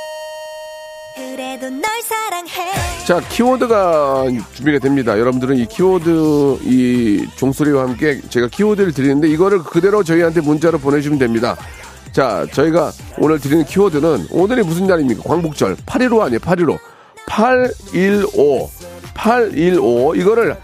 그래도 1.16 1.68
널 1.71 1.83
사랑해 2.03 2.51
자, 3.07 3.21
키워드가 3.29 4.25
준비가 4.55 4.79
됩니다. 4.79 5.18
여러분들은 5.18 5.57
이 5.57 5.66
키워드, 5.66 6.59
이 6.62 7.27
종소리와 7.37 7.83
함께 7.85 8.21
제가 8.29 8.49
키워드를 8.49 8.92
드리는데 8.92 9.29
이거를 9.29 9.59
그대로 9.64 10.03
저희한테 10.05 10.40
문자로 10.40 10.79
보내주시면 10.79 11.18
됩니다. 11.18 11.57
자, 12.12 12.47
저희가 12.53 12.92
오늘 13.18 13.38
드리는 13.38 13.64
키워드는 13.64 14.29
오늘이 14.31 14.62
무슨 14.62 14.87
날입니까? 14.87 15.23
광복절. 15.25 15.77
815 15.87 16.23
아니에요, 16.23 16.38
815. 16.40 16.79
815. 17.27 18.71
815. 19.14 20.14
이거를 20.14 20.57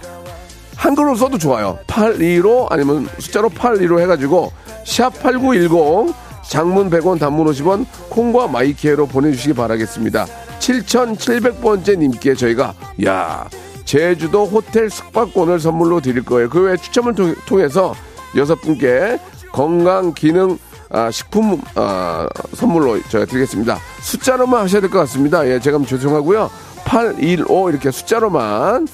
한글로 0.76 1.14
써도 1.16 1.38
좋아요. 1.38 1.78
815 1.86 2.68
아니면 2.70 3.08
숫자로 3.18 3.48
815 3.48 4.00
해가지고 4.00 4.52
샵 4.84 5.10
8910 5.22 6.14
장문 6.48 6.90
100원 6.90 7.18
단문 7.18 7.46
50원 7.46 7.86
콩과 8.10 8.48
마이키에로 8.48 9.06
보내주시기 9.06 9.54
바라겠습니다. 9.54 10.26
7700번째 10.58 11.98
님께 11.98 12.34
저희가 12.34 12.74
야 13.06 13.48
제주도 13.84 14.44
호텔 14.46 14.90
숙박권을 14.90 15.60
선물로 15.60 16.00
드릴 16.00 16.24
거예요. 16.24 16.48
그 16.50 16.62
외에 16.62 16.76
추첨을 16.76 17.14
통- 17.14 17.34
통해서 17.46 17.94
여섯 18.36 18.60
분께 18.60 19.18
건강 19.52 20.12
기능 20.14 20.58
아, 20.90 21.10
식품 21.10 21.60
아, 21.74 22.28
선물로 22.54 23.00
저희가 23.08 23.26
드리겠습니다. 23.26 23.78
숫자로만 24.02 24.62
하셔야 24.64 24.80
될 24.80 24.90
것 24.90 24.98
같습니다. 25.00 25.46
예, 25.48 25.58
제가 25.58 25.78
죄송하고요. 25.86 26.50
815 26.84 27.70
이렇게 27.70 27.90
숫자로만 27.90 28.82
에, 28.84 28.86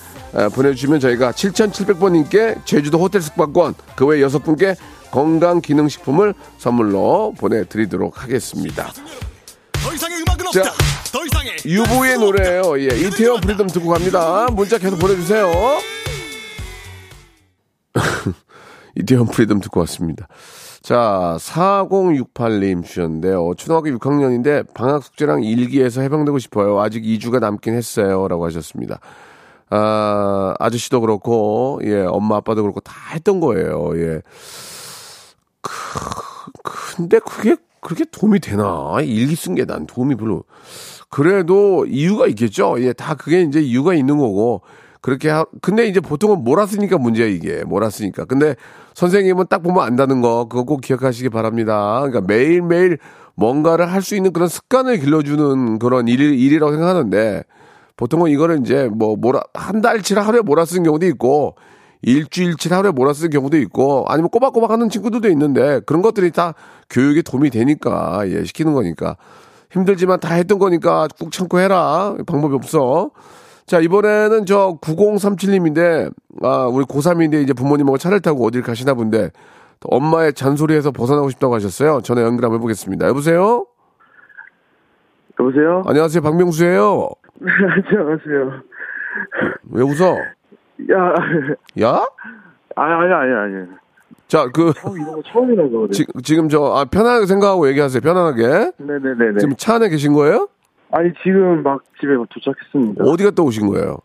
보내주시면 0.55 1.01
저희가 1.01 1.33
7,700번님께 1.33 2.65
제주도 2.65 2.99
호텔 2.99 3.21
숙박권 3.21 3.75
그 3.97 4.07
외 4.07 4.21
여섯 4.23 4.39
분께 4.45 4.75
건강 5.11 5.61
기능 5.61 5.89
식품을 5.89 6.35
선물로 6.59 7.35
보내드리도록 7.39 8.23
하겠습니다. 8.23 8.93
더 9.73 9.93
이상의 9.93 10.19
음악은 10.23 10.45
자, 10.53 10.61
없다. 10.61 10.73
더 11.13 11.25
이상의 11.27 11.57
UV의 11.67 12.19
노래예요. 12.19 12.81
예, 12.81 12.97
이태원 12.97 13.41
Freedom 13.41 13.67
듣고 13.67 13.89
갑니다. 13.89 14.47
문자 14.53 14.79
계속 14.79 14.99
보내주세요. 15.01 15.51
이태원 18.97 19.27
Freedom 19.29 19.61
듣고 19.61 19.81
왔습니다. 19.81 20.29
자, 20.83 21.37
4068님 21.41 22.85
주셨는데요. 22.85 23.53
초등학교 23.57 23.91
6학년인데 23.91 24.73
방학 24.75 25.03
숙제랑 25.05 25.43
일기에서 25.43 26.01
해방되고 26.01 26.39
싶어요. 26.39 26.81
아직 26.81 27.03
2주가 27.03 27.39
남긴 27.41 27.75
했어요. 27.75 28.29
라고 28.29 28.47
하셨습니다. 28.47 28.99
아, 29.71 30.55
아저씨도 30.59 31.01
그렇고, 31.01 31.81
예, 31.85 32.03
엄마 32.03 32.37
아빠도 32.37 32.63
그렇고 32.63 32.81
다 32.81 32.93
했던 33.15 33.41
거예요. 33.41 33.93
예. 33.97 34.23
그, 35.63 35.71
근데 36.97 37.19
그게 37.21 37.57
그렇게 37.81 38.05
도움이 38.11 38.41
되나? 38.41 38.97
일기 39.03 39.35
쓴 39.37 39.55
게 39.55 39.65
난 39.65 39.87
도움이 39.87 40.17
별로. 40.17 40.45
그래도 41.11 41.87
이유가 41.87 42.27
있겠죠? 42.29 42.77
예, 42.81 42.93
다 42.93 43.15
그게 43.15 43.43
이제 43.43 43.61
이유가 43.61 43.95
있는 43.95 44.19
거고. 44.19 44.63
그렇게 45.03 45.31
하, 45.31 45.47
근데 45.63 45.87
이제 45.87 45.99
보통은 46.01 46.45
몰았으니까 46.45 46.99
문제야, 46.99 47.27
이게. 47.27 47.65
몰았으니까. 47.65 48.27
근데 48.27 48.55
선생님은 48.95 49.47
딱 49.49 49.63
보면 49.63 49.83
안다는 49.83 50.21
거, 50.21 50.47
그거 50.49 50.65
꼭 50.65 50.83
기억하시기 50.83 51.31
바랍니다. 51.31 52.01
그러니까 52.03 52.21
매일매일 52.23 52.99
뭔가를 53.35 53.91
할 53.91 54.03
수 54.03 54.15
있는 54.15 54.33
그런 54.35 54.49
습관을 54.49 54.99
길러주는 54.99 55.79
그런 55.79 56.07
일, 56.09 56.21
일이라고 56.21 56.73
생각하는데, 56.73 57.45
보통은 58.01 58.31
이거를 58.31 58.61
이제 58.61 58.89
뭐, 58.91 59.15
몰아, 59.15 59.43
한 59.53 59.83
달치를 59.83 60.27
하루에 60.27 60.41
몰아 60.41 60.65
쓰는 60.65 60.85
경우도 60.85 61.05
있고, 61.09 61.55
일주일치 62.01 62.73
하루에 62.73 62.93
몰아 62.93 63.13
쓰는 63.13 63.29
경우도 63.29 63.59
있고 63.59 64.07
아니면 64.09 64.31
꼬박꼬박 64.31 64.71
하는 64.71 64.89
친구들도 64.89 65.29
있는데 65.29 65.81
그런 65.81 66.01
것들이 66.01 66.31
다 66.31 66.55
교육에 66.89 67.21
도움이 67.21 67.51
되니까 67.51 68.23
예 68.25 68.43
시키는 68.43 68.73
거니까. 68.73 69.19
힘들지만 69.71 70.19
다 70.19 70.33
했던 70.33 70.59
거니까 70.59 71.09
꾹 71.19 71.31
참고 71.31 71.61
해라. 71.61 72.17
방법이 72.27 72.55
없어. 72.55 73.11
자 73.67 73.81
이번에는 73.81 74.47
저 74.47 74.79
9037님인데 74.81 76.11
아 76.43 76.69
우리 76.73 76.87
고3인데 76.87 77.43
이제 77.43 77.53
부모님하고 77.53 77.99
차를 77.99 78.21
타고 78.21 78.47
어딜 78.47 78.63
가시나 78.63 78.95
본데 78.95 79.29
엄마의 79.85 80.33
잔소리에서 80.33 80.93
벗어나고 80.93 81.29
싶다고 81.29 81.55
하셨어요. 81.55 82.01
전화 82.01 82.23
연결 82.23 82.47
한번 82.47 82.61
해보겠습니다. 82.61 83.09
여보세요? 83.09 83.67
여보세요? 85.39 85.83
안녕하세요. 85.87 86.23
박명수예요 86.23 87.11
안녕하세요. 87.43 88.63
왜 89.71 89.83
웃어 89.83 90.17
야, 90.93 91.15
야? 91.83 92.07
아니, 92.77 92.93
아니, 92.93 93.13
아니, 93.13 93.35
아니. 93.35 93.67
자, 94.29 94.47
그, 94.53 94.73
처음 94.75 94.97
이런 94.97 95.15
거 95.17 95.23
처음이라서. 95.23 95.89
지, 95.89 96.07
지금 96.23 96.49
저, 96.49 96.63
아, 96.65 96.85
편하게 96.85 97.27
생각하고 97.27 97.69
얘기하세요. 97.69 98.01
편안하게. 98.01 98.73
네네네네. 98.79 99.39
지금 99.41 99.57
차 99.57 99.75
안에 99.75 99.89
계신 99.89 100.13
거예요? 100.13 100.49
아니, 100.93 101.13
지금 101.23 101.63
막 101.63 101.83
집에 102.01 102.15
도착했습니다. 102.15 103.05
어디 103.05 103.25
갔다 103.25 103.43
오신 103.43 103.69
거예요? 103.69 103.99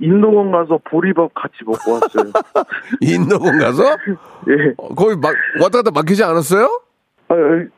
인도공 0.00 0.50
가서 0.50 0.78
보리밥 0.84 1.30
같이 1.34 1.54
먹고 1.64 1.92
왔어요. 1.92 2.32
인도공 3.00 3.58
가서? 3.58 3.84
예. 4.50 4.74
어, 4.76 4.94
거기 4.94 5.14
막, 5.16 5.34
왔다 5.60 5.78
갔다 5.78 5.90
막히지 5.94 6.24
않았어요? 6.24 6.80
아, 7.28 7.34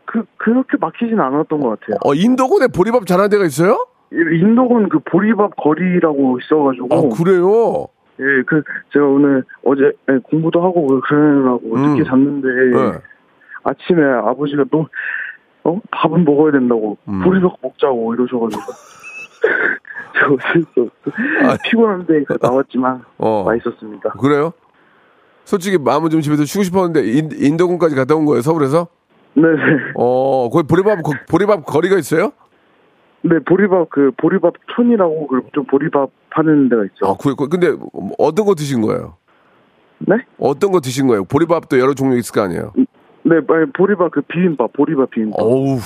그, 0.06 0.24
그렇게 0.38 0.76
막히진 0.80 1.20
않았던 1.20 1.60
것 1.60 1.80
같아요. 1.80 1.98
어, 2.04 2.14
인도군에 2.14 2.68
보리밥 2.68 3.06
잘하는 3.06 3.28
데가 3.30 3.44
있어요? 3.44 3.86
인도군 4.12 4.88
그 4.88 4.98
보리밥 5.00 5.56
거리라고 5.56 6.38
있어가지고. 6.40 6.88
아, 6.90 7.16
그래요? 7.16 7.86
예, 8.20 8.42
그, 8.46 8.62
제가 8.92 9.06
오늘 9.06 9.42
어제 9.64 9.92
예, 10.10 10.18
공부도 10.22 10.62
하고 10.62 11.00
그러느라고 11.00 11.60
음. 11.74 11.82
늦게 11.96 12.04
잤는데, 12.08 12.48
네. 12.48 12.98
아침에 13.64 14.02
아버지가 14.04 14.64
너, 14.70 14.86
어? 15.64 15.80
밥은 15.90 16.24
먹어야 16.24 16.52
된다고. 16.52 16.96
음. 17.08 17.22
보리밥 17.24 17.56
먹자고 17.62 18.14
이러셔가지고. 18.14 18.62
저 20.16 20.32
어쩔 20.32 20.62
수 20.74 20.80
없어. 20.82 21.16
아. 21.42 21.56
피곤한데 21.64 22.24
나왔지만 22.40 23.02
어. 23.18 23.42
맛있었습니다. 23.44 24.10
그래요? 24.20 24.52
솔직히 25.44 25.76
마음은 25.76 26.08
좀 26.10 26.20
집에서 26.20 26.44
쉬고 26.44 26.62
싶었는데, 26.62 27.04
인, 27.10 27.30
인도군까지 27.32 27.96
갔다 27.96 28.14
온 28.14 28.24
거예요, 28.26 28.42
서울에서? 28.42 28.86
네네. 29.34 29.56
어, 29.96 30.48
거기 30.50 30.66
보리밥, 30.68 31.02
거- 31.02 31.12
보리밥 31.28 31.66
거리가 31.66 31.98
있어요? 31.98 32.30
네, 33.26 33.38
보리밥, 33.38 33.88
그, 33.90 34.10
보리밥 34.18 34.52
촌이라고, 34.76 35.26
그, 35.28 35.40
좀 35.54 35.64
보리밥 35.64 36.10
파는 36.30 36.68
데가 36.68 36.84
있죠. 36.86 37.06
아, 37.06 37.16
그, 37.18 37.34
그- 37.34 37.48
근데 37.48 37.70
뭐 37.70 38.12
어떤 38.18 38.44
거 38.44 38.54
드신 38.54 38.82
거예요? 38.82 39.16
네? 39.98 40.16
어떤 40.38 40.72
거 40.72 40.80
드신 40.80 41.06
거예요? 41.06 41.24
보리밥도 41.24 41.78
여러 41.78 41.94
종류 41.94 42.18
있을 42.18 42.32
거 42.34 42.42
아니에요? 42.42 42.72
네, 42.76 43.36
아니, 43.48 43.72
보리밥, 43.72 44.10
그 44.10 44.20
비빔밥, 44.22 44.72
보리밥 44.74 45.10
비빔밥. 45.10 45.40
어우. 45.40 45.78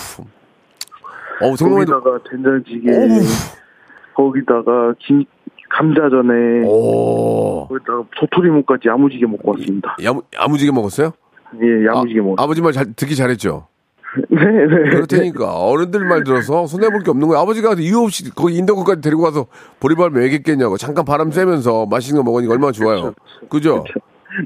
어우, 1.40 1.56
생각해도. 1.56 2.00
거기다가 2.00 2.18
된장찌개, 2.28 2.90
어우. 2.92 3.20
거기다가 4.14 4.94
김, 4.98 5.24
감자전에, 5.70 6.64
오. 6.66 7.68
거기다가 7.68 8.02
도토리묵까지 8.18 8.88
야무지게 8.88 9.26
먹고 9.26 9.52
왔습니다. 9.52 9.96
야무, 10.02 10.22
야무지게 10.34 10.72
먹었어요? 10.72 11.12
예, 11.62 11.86
야무지게 11.86 12.20
먹었어요. 12.20 12.44
아버지 12.44 12.60
말 12.60 12.72
잘, 12.72 12.92
듣기 12.94 13.14
잘했죠? 13.14 13.68
네, 14.30 14.40
네. 14.40 14.90
그렇다니까. 14.90 15.52
어른들 15.52 16.04
말 16.06 16.24
들어서 16.24 16.66
손해볼 16.66 17.02
게 17.02 17.10
없는 17.10 17.28
거야. 17.28 17.40
아버지가 17.40 17.74
이유 17.78 18.00
없이 18.00 18.30
거기 18.34 18.56
인도군까지 18.56 19.00
데리고 19.00 19.22
가서 19.22 19.46
보리밥을 19.80 20.10
먹였겠냐고. 20.10 20.76
잠깐 20.76 21.04
바람 21.04 21.30
쐬면서 21.30 21.86
맛있는 21.86 22.22
거 22.22 22.30
먹으니까 22.30 22.52
얼마나 22.54 22.72
좋아요. 22.72 23.12
그죠? 23.50 23.84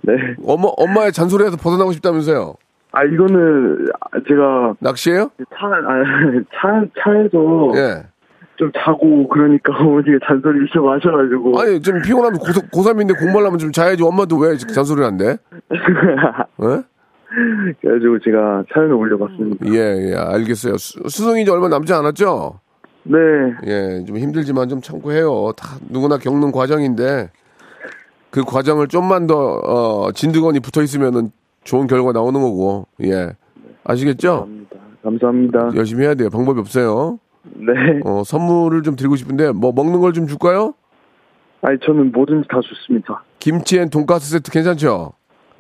네. 0.03 0.15
엄마, 0.45 0.69
엄마의 0.77 1.13
잔소리에서 1.13 1.57
벗어나고 1.57 1.93
싶다면서요? 1.93 2.55
아, 2.93 3.05
이거는, 3.05 3.89
제가, 4.29 4.75
낚시예요 4.81 5.31
차, 5.59 5.67
아, 5.67 6.03
차, 6.61 6.85
차에서 7.03 7.73
예. 7.77 8.07
좀 8.57 8.71
자고, 8.77 9.27
그러니까 9.29 9.73
어머니가 9.81 10.19
잔소리를 10.27 10.69
좀 10.73 10.89
하셔가지고. 10.91 11.59
아니, 11.61 11.81
좀 11.81 12.03
피곤하면 12.03 12.39
고, 12.39 12.47
고3인데 12.47 13.19
공부하려면 13.19 13.59
좀 13.59 13.73
자야지. 13.73 14.03
엄마도 14.03 14.37
왜 14.39 14.57
잔소리를 14.57 15.07
안 15.07 15.17
돼? 15.17 15.37
예? 15.73 16.83
그래가지고 17.81 18.19
제가 18.21 18.65
사연을 18.73 18.95
올려봤습니다. 18.95 19.67
예, 19.69 20.11
예, 20.11 20.15
알겠어요. 20.15 20.77
수, 20.77 21.01
수능이 21.09 21.43
이제 21.43 21.51
얼마 21.51 21.69
남지 21.69 21.93
않았죠? 21.93 22.61
네. 23.05 23.19
예, 23.67 24.05
좀 24.07 24.17
힘들지만 24.17 24.69
좀 24.69 24.81
참고 24.81 25.13
해요. 25.13 25.53
다 25.57 25.77
누구나 25.89 26.19
겪는 26.19 26.53
과정인데 26.53 27.31
그 28.31 28.45
과정을 28.45 28.89
좀만 28.89 29.27
더 29.27 29.35
어, 29.37 30.13
진득하니 30.13 30.61
붙어 30.61 30.83
있으면은 30.83 31.31
좋은 31.65 31.87
결과 31.87 32.13
나오는 32.13 32.41
거고. 32.41 32.87
예. 33.05 33.31
아시겠죠? 33.85 34.49
감사합니다. 35.03 35.71
열심히 35.75 36.05
해야 36.05 36.15
돼요. 36.15 36.31
방법이 36.31 36.61
없어요. 36.61 37.19
네. 37.57 37.73
어, 38.05 38.23
선물을 38.25 38.83
좀 38.83 38.95
드리고 38.95 39.17
싶은데 39.17 39.51
뭐 39.53 39.73
먹는 39.73 40.01
걸 40.01 40.13
좀 40.13 40.27
줄까요? 40.29 40.75
아니, 41.63 41.79
저는 41.85 42.13
뭐든지 42.13 42.49
다 42.49 42.59
좋습니다. 42.63 43.23
김치엔 43.41 43.91
돈가스 43.91 44.31
세트 44.31 44.51
괜찮죠? 44.51 45.13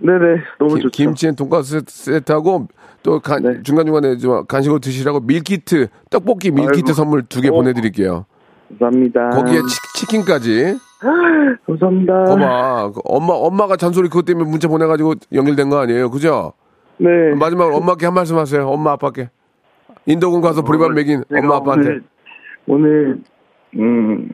네네, 0.05 0.43
너무 0.59 0.75
김- 0.75 0.83
좋죠. 0.83 0.91
김치엔 0.91 1.37
돈가스 1.37 1.79
세트- 1.81 1.91
세트하고 1.91 2.67
또 3.03 3.21
간- 3.21 3.43
네. 3.43 3.63
중간중간에 3.63 4.17
좀 4.17 4.45
간식으로 4.47 4.81
드시라고 4.81 5.21
밀키트, 5.21 5.89
떡볶이 6.11 6.51
밀키트 6.51 6.79
아이고. 6.89 6.93
선물 6.93 7.23
두개 7.23 7.49
어. 7.49 7.53
보내드릴게요. 7.53 8.27
감사합니다. 8.71 9.31
거기에 9.31 9.61
치, 9.97 10.07
킨까지 10.09 10.77
감사합니다. 11.67 12.25
거봐. 12.25 12.91
그 12.95 13.01
엄마, 13.05 13.33
엄마가 13.35 13.77
잔소리 13.77 14.09
그것 14.09 14.25
때문에 14.25 14.49
문자 14.51 14.67
보내가지고 14.69 15.15
연결된 15.33 15.69
거 15.71 15.79
아니에요. 15.79 16.11
그죠? 16.11 16.53
네. 16.99 17.35
마지막으로 17.39 17.77
엄마께 17.77 18.07
한 18.07 18.15
말씀 18.15 18.37
하세요. 18.39 18.67
엄마, 18.67 18.93
아빠께. 18.93 19.31
인도군 20.07 20.41
가서 20.41 20.63
보리밥 20.63 20.93
먹인 20.93 21.23
엄마, 21.33 21.57
아빠한테. 21.57 21.89
오늘, 21.89 22.03
오늘, 22.67 23.19
음, 23.77 24.31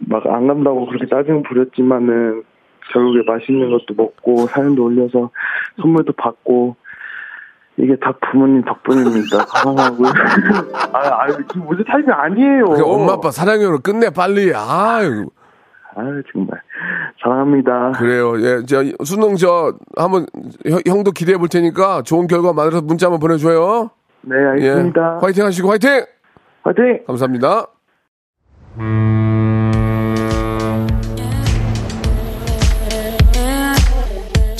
막 0.00 0.26
안 0.26 0.46
간다고 0.46 0.86
그렇게 0.86 1.06
짜증 1.08 1.42
부렸지만은, 1.44 2.42
결국에 2.92 3.22
맛있는 3.26 3.70
것도 3.70 3.94
먹고, 3.96 4.46
사연도 4.46 4.84
올려서 4.84 5.30
선물도 5.80 6.12
받고, 6.14 6.76
이게 7.78 7.94
다 7.96 8.12
부모님 8.20 8.62
덕분입니다. 8.64 9.44
감사하고요. 9.46 10.08
아, 10.92 10.98
아, 10.98 11.26
지금 11.28 11.66
무슨 11.66 11.84
타입이 11.84 12.06
아니에요. 12.10 12.64
그 12.64 12.82
엄마, 12.84 13.14
아빠 13.14 13.30
사랑해요. 13.30 13.78
끝내, 13.80 14.08
빨리. 14.10 14.52
아유. 14.54 15.28
아유, 15.94 16.22
정말. 16.32 16.60
사랑합니다. 17.22 17.92
그래요. 17.92 18.38
예, 18.40 18.62
저, 18.66 18.82
수능 19.04 19.36
저, 19.36 19.74
한번, 19.96 20.26
형, 20.68 20.80
형도 20.86 21.10
기대해 21.10 21.38
볼 21.38 21.48
테니까 21.48 22.02
좋은 22.02 22.26
결과 22.26 22.52
만들어서 22.52 22.82
문자 22.82 23.06
한번 23.06 23.20
보내줘요. 23.20 23.90
네, 24.22 24.36
알겠습니다. 24.36 25.16
예. 25.16 25.24
화이팅 25.24 25.44
하시고, 25.44 25.70
화이팅! 25.70 26.04
화이팅! 26.64 27.04
감사합니다. 27.06 27.66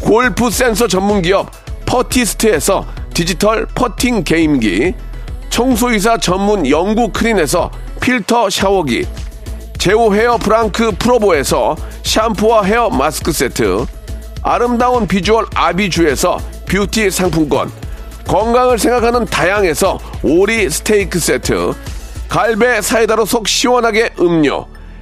골프 0.00 0.50
센서 0.50 0.88
전문 0.88 1.22
기업 1.22 1.50
퍼티스트에서 1.86 2.86
디지털 3.12 3.66
퍼팅 3.66 4.24
게임기, 4.24 4.94
청소이사 5.50 6.18
전문 6.18 6.68
영구 6.68 7.10
크린에서 7.10 7.70
필터 8.00 8.48
샤워기, 8.50 9.06
제오 9.78 10.14
헤어 10.14 10.36
프랑크 10.38 10.92
프로보에서 10.98 11.76
샴푸와 12.02 12.62
헤어 12.62 12.88
마스크 12.88 13.32
세트, 13.32 13.84
아름다운 14.42 15.06
비주얼 15.06 15.46
아비주에서 15.54 16.38
뷰티 16.66 17.10
상품권, 17.10 17.70
건강을 18.26 18.78
생각하는 18.78 19.26
다양에서 19.26 19.98
오리 20.22 20.70
스테이크 20.70 21.18
세트, 21.18 21.74
갈배 22.28 22.80
사이다로 22.80 23.26
속 23.26 23.48
시원하게 23.48 24.10
음료, 24.20 24.66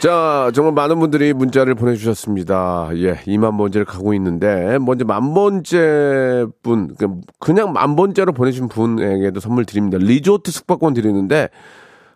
자, 0.00 0.50
정말 0.54 0.72
많은 0.72 0.98
분들이 0.98 1.34
문자를 1.34 1.74
보내주셨습니다. 1.74 2.88
예, 2.94 3.16
2만 3.26 3.58
번째를 3.58 3.84
가고 3.84 4.14
있는데, 4.14 4.78
먼저 4.78 5.04
만 5.04 5.34
번째 5.34 6.46
분, 6.62 6.94
그냥- 6.96 7.20
그냥 7.38 7.72
만 7.74 7.96
번째로 7.96 8.32
보내주신 8.32 8.68
분에게도 8.68 9.40
선물 9.40 9.66
드립니다. 9.66 9.98
리조트 10.00 10.50
숙박권 10.52 10.94
드리는데, 10.94 11.48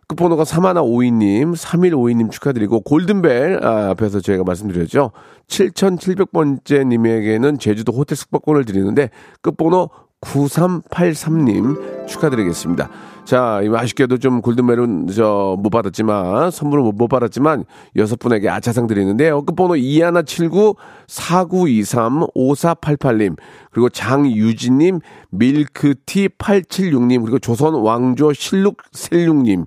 끝번호가 0.08 0.44
3152님, 0.44 1.54
3152님 1.54 2.30
축하드리고, 2.30 2.80
골든벨 2.80 3.60
아, 3.62 3.90
앞에서 3.90 4.20
저희가 4.20 4.44
말씀드렸죠. 4.44 5.10
7700번째 5.48 6.86
님에게는 6.86 7.58
제주도 7.58 7.92
호텔 7.92 8.16
숙박권을 8.16 8.64
드리는데, 8.64 9.10
끝번호 9.42 9.90
9383님 10.24 12.06
축하드리겠습니다. 12.06 12.88
자, 13.24 13.60
이 13.62 13.68
아쉽게도 13.74 14.18
좀 14.18 14.42
골든벨은 14.42 15.06
저 15.08 15.56
못 15.58 15.70
받았지만 15.70 16.50
선물을 16.50 16.84
못, 16.84 16.92
못 16.92 17.08
받았지만 17.08 17.64
여섯 17.96 18.18
분에게 18.18 18.48
아차상 18.50 18.86
드리는데요. 18.86 19.42
끝번호 19.42 19.76
2179 19.76 20.74
4923 21.06 22.26
5488님 22.34 23.36
그리고 23.70 23.88
장유진 23.88 24.78
님 24.78 25.00
밀크티 25.30 26.28
876님 26.38 27.22
그리고 27.22 27.38
조선 27.38 27.74
왕조 27.74 28.32
실룩 28.32 28.82
셀육님 28.92 29.62
아, 29.62 29.64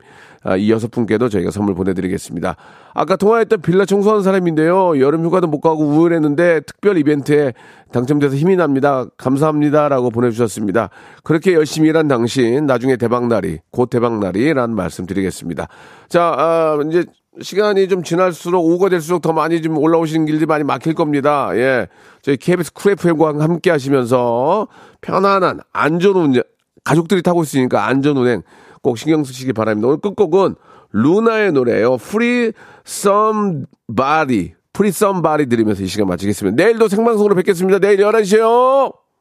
이 0.56 0.72
여섯 0.72 0.90
분께도 0.92 1.30
저희가 1.30 1.52
선물 1.52 1.76
보내드리겠습니다. 1.76 2.56
아까 2.94 3.16
통화했던 3.16 3.62
빌라 3.62 3.86
청소하는 3.86 4.24
사람인데요. 4.24 5.00
여름 5.00 5.26
휴가도 5.26 5.48
못 5.48 5.60
가고 5.60 5.84
우울했는데 5.84 6.62
특별 6.62 6.98
이벤트에 6.98 7.54
당첨돼서 7.92 8.36
힘이 8.36 8.56
납니다. 8.56 9.06
감사합니다라고 9.18 10.10
보내주셨습니다. 10.12 10.90
그렇게 11.24 11.54
열심히 11.54 11.90
일한 11.90 12.08
당신 12.08 12.66
나중에 12.66 12.96
대박날이 12.96 13.60
곧 13.72 13.90
대박날이라는 13.90 14.76
말씀 14.76 15.06
드리겠습니다. 15.06 15.68
자 16.08 16.34
아, 16.38 16.80
이제 16.88 17.06
시간이 17.42 17.88
좀 17.88 18.04
지날수록 18.04 18.66
오후가 18.66 18.90
될수록 18.90 19.22
더 19.22 19.34
많이 19.34 19.62
좀 19.62 19.78
올라오시는 19.78 20.26
길들이 20.26 20.46
많이 20.46 20.64
막힐 20.64 20.94
겁니다. 20.94 21.50
예, 21.54 21.88
저희 22.22 22.38
KBS 22.38 22.74
쿨 22.74 22.94
FM과 22.94 23.40
함께 23.40 23.70
하시면서 23.70 24.68
편안한 25.02 25.60
안전 25.72 26.16
운전 26.16 26.44
가족들이 26.84 27.22
타고 27.22 27.44
있으니까 27.44 27.86
안전 27.86 28.18
운행 28.18 28.42
꼭 28.82 28.98
신경 28.98 29.24
쓰시기 29.24 29.54
바랍니다. 29.54 29.88
오늘 29.88 30.00
끝곡은 30.00 30.56
루나의 30.92 31.52
노래예요. 31.52 31.96
Free 31.96 32.52
Somebody. 32.86 34.54
Free 34.76 34.90
Somebody 34.90 35.48
들으면서 35.48 35.84
이 35.84 35.88
시간 35.88 36.08
마치겠습니다. 36.08 36.64
내일도 36.64 36.88
생방송으로 36.88 37.36
뵙겠습니다. 37.36 37.80
내일 37.80 37.98
11시에요. 37.98 39.07